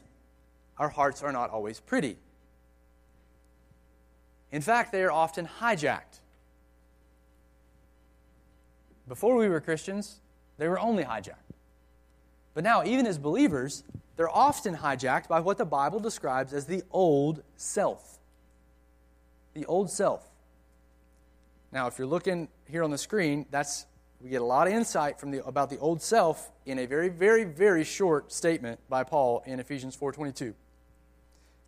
[0.77, 2.19] our hearts are not always pretty.
[4.51, 6.21] In fact, they are often hijacked.
[9.09, 10.21] Before we were Christians,
[10.59, 11.55] they were only hijacked.
[12.55, 13.85] But now, even as believers,
[14.17, 18.19] they're often hijacked by what the Bible describes as the old self.
[19.55, 20.25] The old self.
[21.73, 23.87] Now, if you're looking here on the screen, that's
[24.25, 27.11] we get a lot of insight from the, about the old self in a very,
[27.11, 30.55] very, very short statement by Paul in Ephesians 4.22.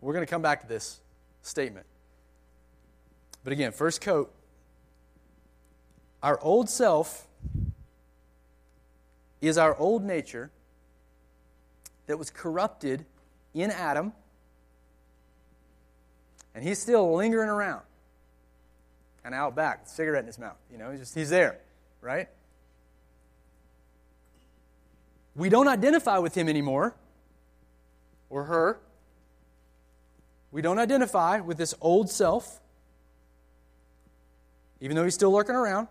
[0.00, 1.02] We're going to come back to this
[1.42, 1.84] statement.
[3.44, 4.32] But again, first coat.
[6.22, 7.28] Our old self
[9.42, 10.50] is our old nature
[12.06, 13.04] that was corrupted
[13.52, 14.14] in Adam,
[16.54, 17.82] and he's still lingering around,
[19.26, 20.56] of out back, cigarette in his mouth.
[20.72, 21.60] You know, he's just he's there,
[22.00, 22.28] right?
[25.36, 26.94] We don't identify with him anymore,
[28.30, 28.80] or her.
[30.50, 32.60] We don't identify with this old self,
[34.80, 35.88] even though he's still lurking around,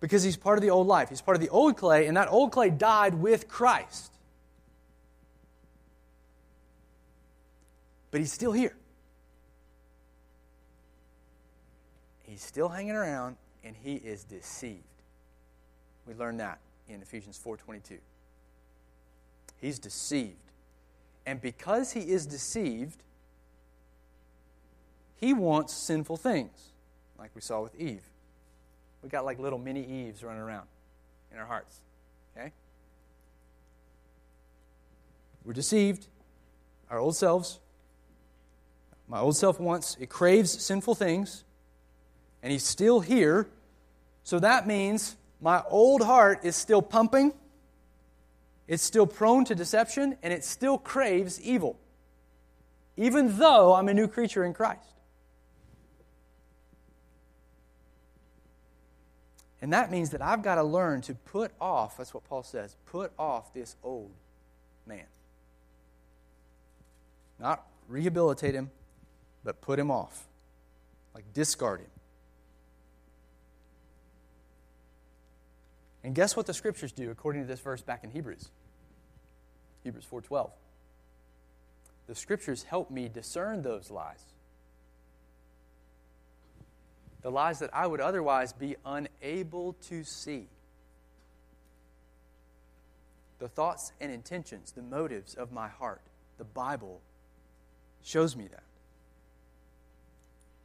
[0.00, 1.08] because he's part of the old life.
[1.08, 4.12] He's part of the old clay, and that old clay died with Christ.
[8.10, 8.76] But he's still here.
[12.24, 14.82] He's still hanging around, and he is deceived.
[16.06, 17.98] We learn that in Ephesians 4:22.
[19.60, 20.36] He's deceived.
[21.26, 23.02] And because he is deceived,
[25.16, 26.72] he wants sinful things,
[27.18, 28.02] like we saw with Eve.
[29.02, 30.66] We got like little mini Eves running around
[31.32, 31.80] in our hearts.
[32.36, 32.52] Okay?
[35.44, 36.06] We're deceived,
[36.90, 37.60] our old selves.
[39.08, 41.44] My old self wants, it craves sinful things,
[42.42, 43.48] and he's still here.
[44.24, 47.30] So that means my old heart is still pumping,
[48.66, 51.78] it's still prone to deception, and it still craves evil,
[52.96, 54.88] even though I'm a new creature in Christ.
[59.60, 62.74] And that means that I've got to learn to put off, that's what Paul says,
[62.86, 64.12] put off this old
[64.86, 65.04] man.
[67.38, 68.70] Not rehabilitate him,
[69.44, 70.26] but put him off.
[71.14, 71.93] Like discard him.
[76.04, 78.50] And guess what the scriptures do according to this verse back in Hebrews?
[79.82, 80.52] Hebrews 4:12.
[82.06, 84.22] The scriptures help me discern those lies.
[87.22, 90.50] The lies that I would otherwise be unable to see.
[93.38, 96.02] The thoughts and intentions, the motives of my heart.
[96.36, 97.00] The Bible
[98.02, 98.64] shows me that.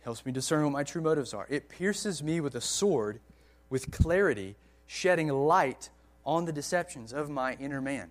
[0.02, 1.48] Helps me discern what my true motives are.
[1.50, 3.22] It pierces me with a sword
[3.70, 4.58] with clarity
[4.90, 5.92] shedding light
[6.26, 8.10] on the deceptions of my inner man.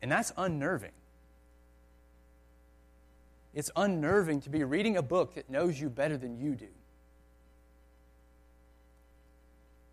[0.00, 0.92] And that's unnerving.
[3.52, 6.68] It's unnerving to be reading a book that knows you better than you do.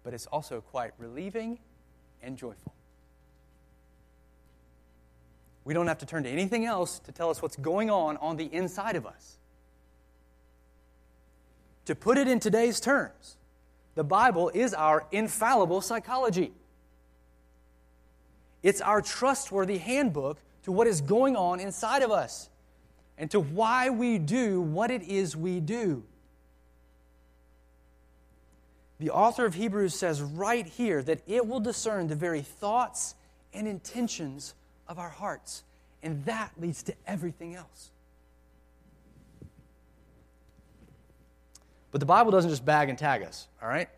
[0.04, 1.60] But it's also quite relieving
[2.24, 2.74] and joyful.
[5.66, 8.38] We don't have to turn to anything else to tell us what's going on on
[8.38, 9.38] the inside of us.
[11.86, 13.38] To put it in today's terms,
[13.96, 16.54] the Bible is our infallible psychology.
[18.64, 22.50] It's our trustworthy handbook to what is going on inside of us
[23.18, 26.04] and to why we do what it is we do.
[29.00, 33.16] The author of Hebrews says right here that it will discern the very thoughts
[33.52, 34.54] and intentions
[34.88, 35.64] of our hearts,
[36.04, 37.90] and that leads to everything else.
[41.92, 43.90] But the Bible doesn't just bag and tag us, all right?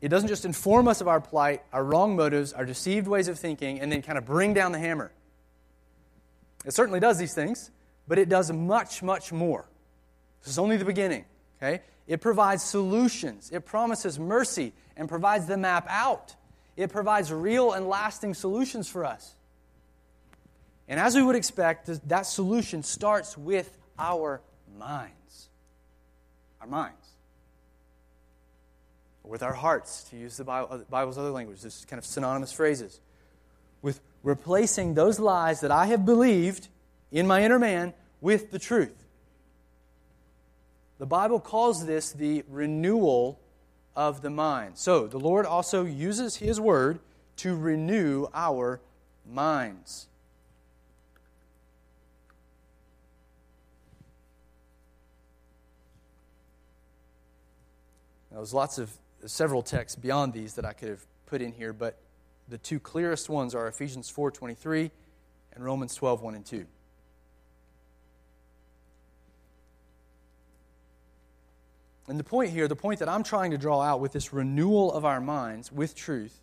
[0.00, 3.38] It doesn't just inform us of our plight, our wrong motives, our deceived ways of
[3.38, 5.10] thinking, and then kind of bring down the hammer.
[6.66, 7.70] It certainly does these things,
[8.06, 9.64] but it does much, much more.
[10.42, 11.24] This is only the beginning,
[11.56, 11.80] okay?
[12.06, 16.34] It provides solutions, it promises mercy, and provides the map out.
[16.76, 19.34] It provides real and lasting solutions for us.
[20.86, 24.42] And as we would expect, that solution starts with our
[24.78, 25.48] minds.
[26.60, 27.03] Our minds
[29.24, 33.00] with our hearts, to use the uh, Bible's other language, this kind of synonymous phrases,
[33.82, 36.68] with replacing those lies that I have believed
[37.10, 39.04] in my inner man with the truth.
[40.98, 43.40] The Bible calls this the renewal
[43.96, 44.78] of the mind.
[44.78, 46.98] So, the Lord also uses His word
[47.36, 48.80] to renew our
[49.30, 50.06] minds.
[58.30, 58.90] Now, there's lots of
[59.28, 61.98] several texts beyond these that I could have put in here, but
[62.48, 64.90] the two clearest ones are Ephesians 4:23
[65.52, 66.66] and Romans 12:1 and 2.
[72.06, 74.92] And the point here, the point that I'm trying to draw out with this renewal
[74.92, 76.42] of our minds with truth,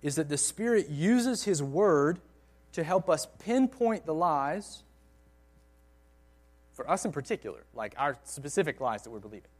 [0.00, 2.20] is that the Spirit uses His Word
[2.72, 4.82] to help us pinpoint the lies,
[6.72, 9.50] for us in particular, like our specific lies that we're believing.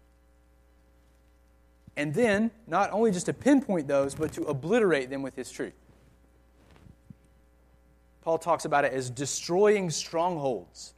[2.01, 5.75] And then, not only just to pinpoint those, but to obliterate them with his truth.
[8.23, 10.95] Paul talks about it as destroying strongholds.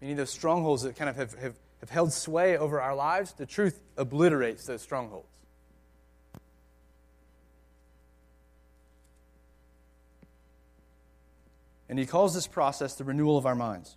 [0.00, 3.46] Meaning those strongholds that kind of have, have, have held sway over our lives, the
[3.46, 5.28] truth obliterates those strongholds.
[11.88, 13.94] And he calls this process the renewal of our minds.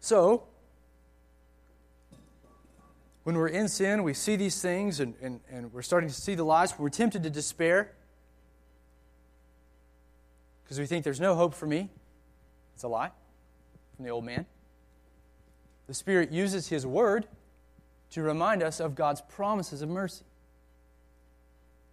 [0.00, 0.48] So,
[3.24, 6.34] when we're in sin, we see these things and, and, and we're starting to see
[6.34, 6.76] the lies.
[6.78, 7.92] We're tempted to despair
[10.64, 11.88] because we think there's no hope for me.
[12.74, 13.10] It's a lie
[13.94, 14.46] from the old man.
[15.86, 17.26] The Spirit uses His Word
[18.10, 20.24] to remind us of God's promises of mercy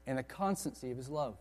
[0.08, 1.36] and the constancy of His love.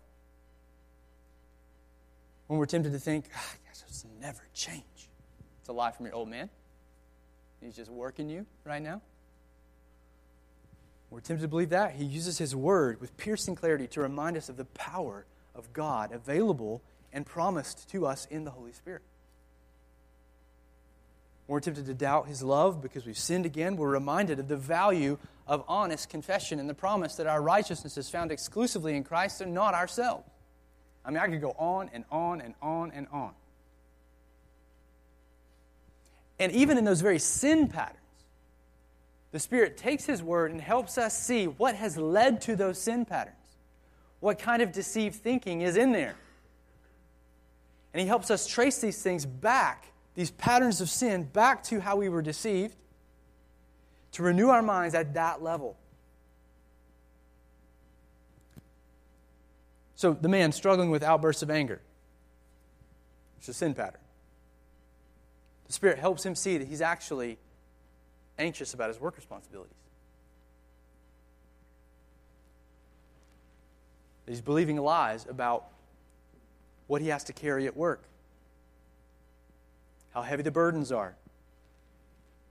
[2.46, 4.82] When we're tempted to think, ah, guess it's never change.
[5.60, 6.50] It's a lie from your old man.
[7.62, 9.00] He's just working you right now.
[11.10, 11.92] We're tempted to believe that.
[11.92, 16.12] He uses his word with piercing clarity to remind us of the power of God
[16.12, 16.82] available
[17.12, 19.02] and promised to us in the Holy Spirit.
[21.46, 23.76] We're tempted to doubt his love because we've sinned again.
[23.76, 28.10] We're reminded of the value of honest confession and the promise that our righteousness is
[28.10, 30.28] found exclusively in Christ and not ourselves.
[31.06, 33.32] I mean, I could go on and on and on and on.
[36.38, 37.98] And even in those very sin patterns,
[39.30, 43.04] the Spirit takes His Word and helps us see what has led to those sin
[43.04, 43.36] patterns.
[44.20, 46.16] What kind of deceived thinking is in there.
[47.92, 51.96] And He helps us trace these things back, these patterns of sin, back to how
[51.96, 52.74] we were deceived,
[54.12, 55.76] to renew our minds at that level.
[59.94, 61.80] So, the man struggling with outbursts of anger,
[63.38, 64.00] it's a sin pattern.
[65.66, 67.36] The Spirit helps him see that he's actually
[68.38, 69.74] anxious about his work responsibilities.
[74.26, 75.64] He's believing lies about
[76.86, 78.02] what he has to carry at work,
[80.12, 81.14] how heavy the burdens are,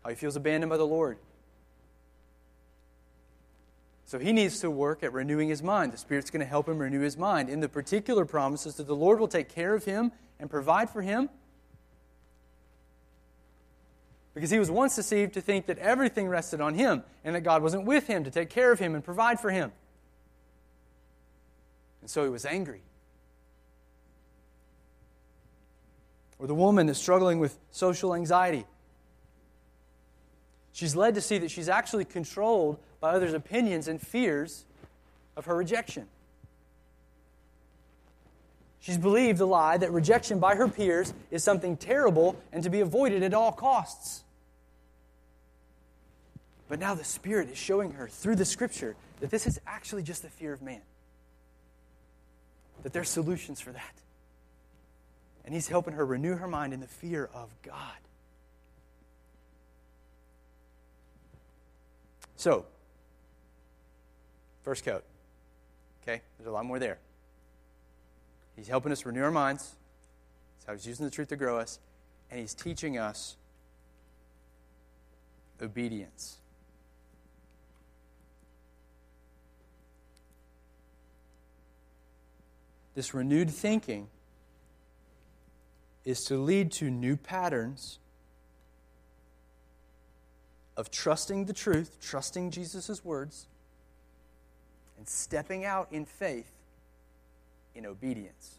[0.04, 1.18] how he feels abandoned by the Lord.
[4.06, 5.92] So he needs to work at renewing his mind.
[5.92, 8.96] The Spirit's going to help him renew his mind in the particular promises that the
[8.96, 11.30] Lord will take care of him and provide for him
[14.38, 17.62] because he was once deceived to think that everything rested on him and that God
[17.64, 19.72] wasn't with him to take care of him and provide for him.
[22.02, 22.82] And so he was angry.
[26.40, 28.66] or the woman that's struggling with social anxiety.
[30.72, 34.66] She's led to see that she's actually controlled by others' opinions and fears
[35.36, 36.08] of her rejection.
[38.80, 42.80] She's believed the lie that rejection by her peers is something terrible and to be
[42.82, 44.24] avoided at all costs.
[46.70, 50.22] But now the Spirit is showing her through the Scripture that this is actually just
[50.22, 50.82] the fear of man,
[52.84, 54.02] that there's solutions for that.
[55.46, 57.98] And He's helping her renew her mind in the fear of God.
[62.36, 62.66] So,
[64.64, 65.04] first coat.
[66.04, 67.00] Okay, there's a lot more there.
[68.56, 69.76] He's helping us renew our minds.
[70.56, 71.80] That's how he's using the truth to grow us.
[72.30, 73.38] And he's teaching us
[75.62, 76.38] obedience.
[82.98, 84.08] This renewed thinking
[86.04, 88.00] is to lead to new patterns
[90.76, 93.46] of trusting the truth, trusting Jesus' words,
[94.98, 96.52] and stepping out in faith
[97.76, 98.56] in obedience.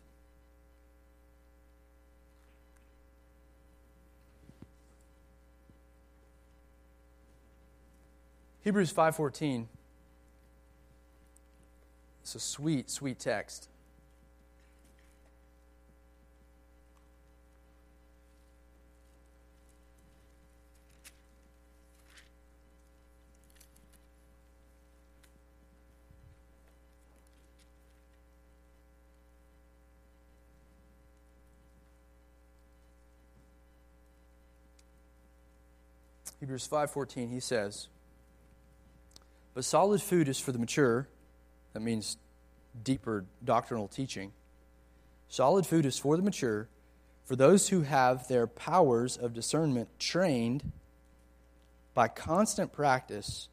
[8.60, 9.66] Hebrews 5:14
[12.22, 13.68] It's a sweet sweet text.
[36.40, 37.88] Hebrews 5:14 he says,
[39.54, 41.08] "But solid food is for the mature."
[41.72, 42.16] That means
[42.82, 44.32] deeper doctrinal teaching.
[45.28, 46.68] Solid food is for the mature,
[47.24, 50.72] for those who have their powers of discernment trained
[51.92, 53.48] by constant practice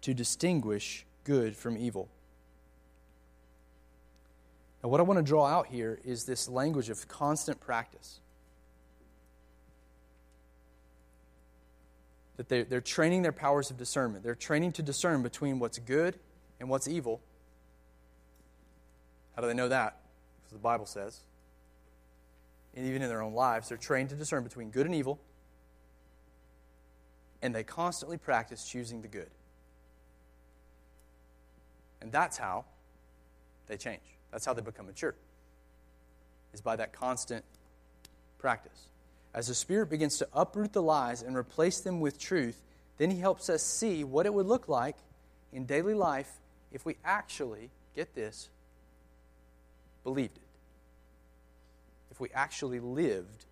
[0.00, 2.08] to distinguish good from evil.
[4.82, 8.20] Now, what I want to draw out here is this language of constant practice.
[12.36, 14.22] That they're, they're training their powers of discernment.
[14.22, 16.18] They're training to discern between what's good
[16.60, 17.20] and what's evil.
[19.34, 20.00] How do they know that?
[20.38, 21.20] Because the Bible says.
[22.74, 25.18] And even in their own lives, they're trained to discern between good and evil,
[27.40, 29.30] and they constantly practice choosing the good.
[32.02, 32.66] And that's how
[33.66, 34.02] they change.
[34.30, 35.14] That's how they become mature,
[36.52, 37.44] is by that constant
[38.38, 38.88] practice.
[39.36, 42.58] As the Spirit begins to uproot the lies and replace them with truth,
[42.96, 44.96] then He helps us see what it would look like
[45.52, 46.32] in daily life
[46.72, 48.48] if we actually, get this,
[50.04, 50.42] believed it.
[52.10, 53.44] If we actually lived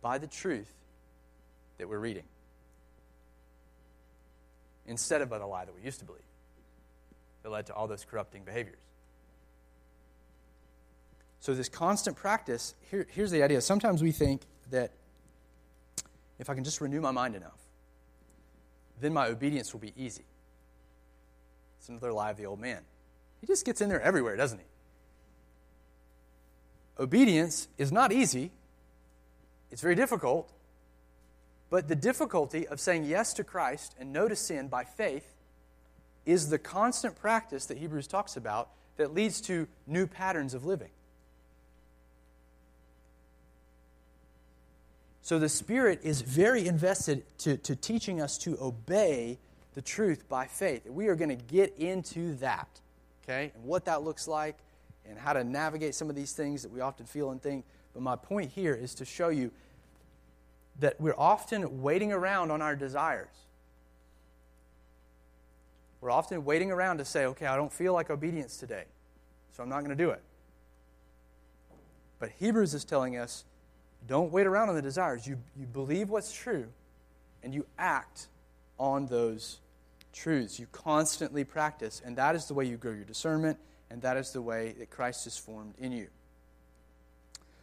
[0.00, 0.72] by the truth
[1.76, 2.24] that we're reading
[4.86, 6.22] instead of by the lie that we used to believe
[7.42, 8.78] that led to all those corrupting behaviors.
[11.40, 13.60] So, this constant practice here, here's the idea.
[13.60, 14.92] Sometimes we think that
[16.38, 17.58] if I can just renew my mind enough,
[19.00, 20.24] then my obedience will be easy.
[21.78, 22.80] It's another lie of the old man.
[23.40, 24.64] He just gets in there everywhere, doesn't he?
[26.98, 28.50] Obedience is not easy,
[29.70, 30.52] it's very difficult.
[31.70, 35.34] But the difficulty of saying yes to Christ and no to sin by faith
[36.24, 40.90] is the constant practice that Hebrews talks about that leads to new patterns of living.
[45.28, 49.36] So the Spirit is very invested to, to teaching us to obey
[49.74, 50.88] the truth by faith.
[50.88, 52.66] We are going to get into that,
[53.22, 54.56] okay, and what that looks like
[55.06, 57.66] and how to navigate some of these things that we often feel and think.
[57.92, 59.50] But my point here is to show you
[60.78, 63.28] that we're often waiting around on our desires.
[66.00, 68.84] We're often waiting around to say, okay, I don't feel like obedience today,
[69.54, 70.22] so I'm not going to do it.
[72.18, 73.44] But Hebrews is telling us
[74.06, 75.26] don't wait around on the desires.
[75.26, 76.66] You, you believe what's true
[77.42, 78.28] and you act
[78.78, 79.58] on those
[80.12, 80.58] truths.
[80.58, 83.58] You constantly practice, and that is the way you grow your discernment,
[83.90, 86.08] and that is the way that Christ is formed in you.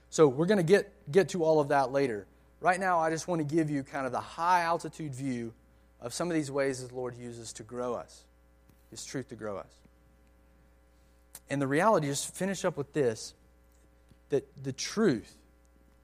[0.09, 2.25] So we're going to get, get to all of that later.
[2.61, 5.53] Right now, I just want to give you kind of the high altitude view
[5.99, 8.23] of some of these ways that the Lord uses to grow us,
[8.91, 9.71] His truth to grow us.
[11.49, 13.33] And the reality, just finish up with this
[14.29, 15.35] that the truth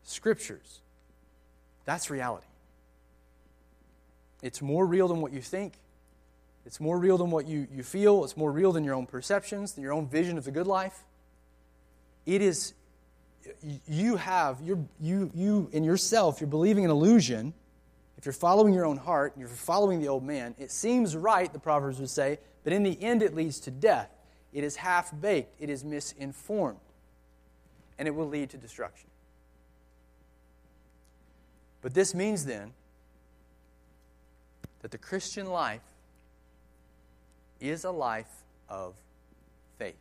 [0.04, 0.82] scriptures.
[1.86, 2.48] That's reality.
[4.42, 5.74] It's more real than what you think.
[6.66, 8.24] It's more real than what you, you feel.
[8.24, 11.04] It's more real than your own perceptions, than your own vision of the good life.
[12.26, 12.74] It is,
[13.88, 17.54] you have, you're, you, you in yourself, you're believing an illusion.
[18.18, 21.58] If you're following your own heart, you're following the old man, it seems right, the
[21.58, 24.10] Proverbs would say, but in the end it leads to death.
[24.54, 26.78] It is half baked, it is misinformed,
[27.98, 29.10] and it will lead to destruction.
[31.82, 32.74] But this means then
[34.82, 35.82] that the Christian life
[37.60, 38.96] is a life of
[39.78, 39.96] faith.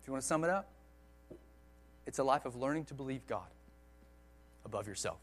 [0.00, 0.68] If you want to sum it up,
[2.06, 3.48] it's a life of learning to believe God
[4.64, 5.18] above yourself.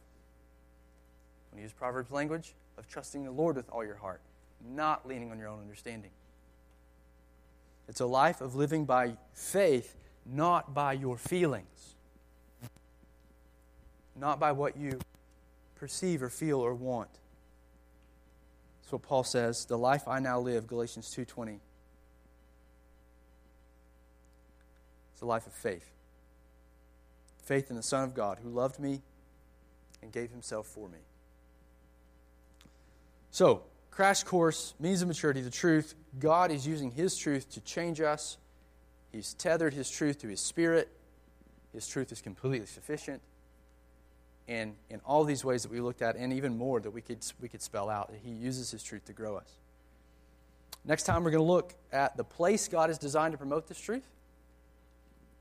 [1.51, 4.22] When you use Proverbs language, of trusting the Lord with all your heart,
[4.74, 6.12] not leaning on your own understanding.
[7.88, 9.95] It's a life of living by faith,
[10.26, 11.95] not by your feelings,
[14.16, 14.99] not by what you
[15.76, 17.09] perceive or feel or want.
[18.82, 21.59] That's what Paul says, the life I now live, Galatians 2:20.
[25.13, 25.91] It's a life of faith
[27.45, 29.01] faith in the Son of God who loved me
[30.01, 30.97] and gave himself for me.
[33.32, 35.93] So, crash course, means of maturity, the truth.
[36.20, 38.38] God is using his truth to change us.
[39.11, 40.89] He's tethered his truth to his spirit.
[41.72, 43.22] His truth is completely sufficient.
[44.48, 47.20] And in all these ways that we looked at, and even more that we could,
[47.41, 49.50] we could spell out, he uses his truth to grow us.
[50.84, 53.80] Next time, we're going to look at the place God has designed to promote this
[53.80, 54.06] truth,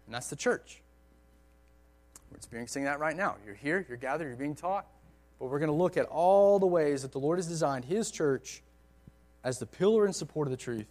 [0.06, 0.80] and that's the church.
[2.30, 3.36] We're experiencing that right now.
[3.44, 4.86] You're here, you're gathered, you're being taught.
[5.38, 8.10] But we're going to look at all the ways that the Lord has designed His
[8.10, 8.62] church
[9.42, 10.86] as the pillar and support of the truth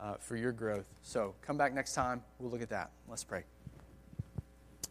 [0.00, 0.86] uh, for your growth.
[1.02, 2.22] So come back next time.
[2.38, 2.90] We'll look at that.
[3.08, 3.44] Let's pray.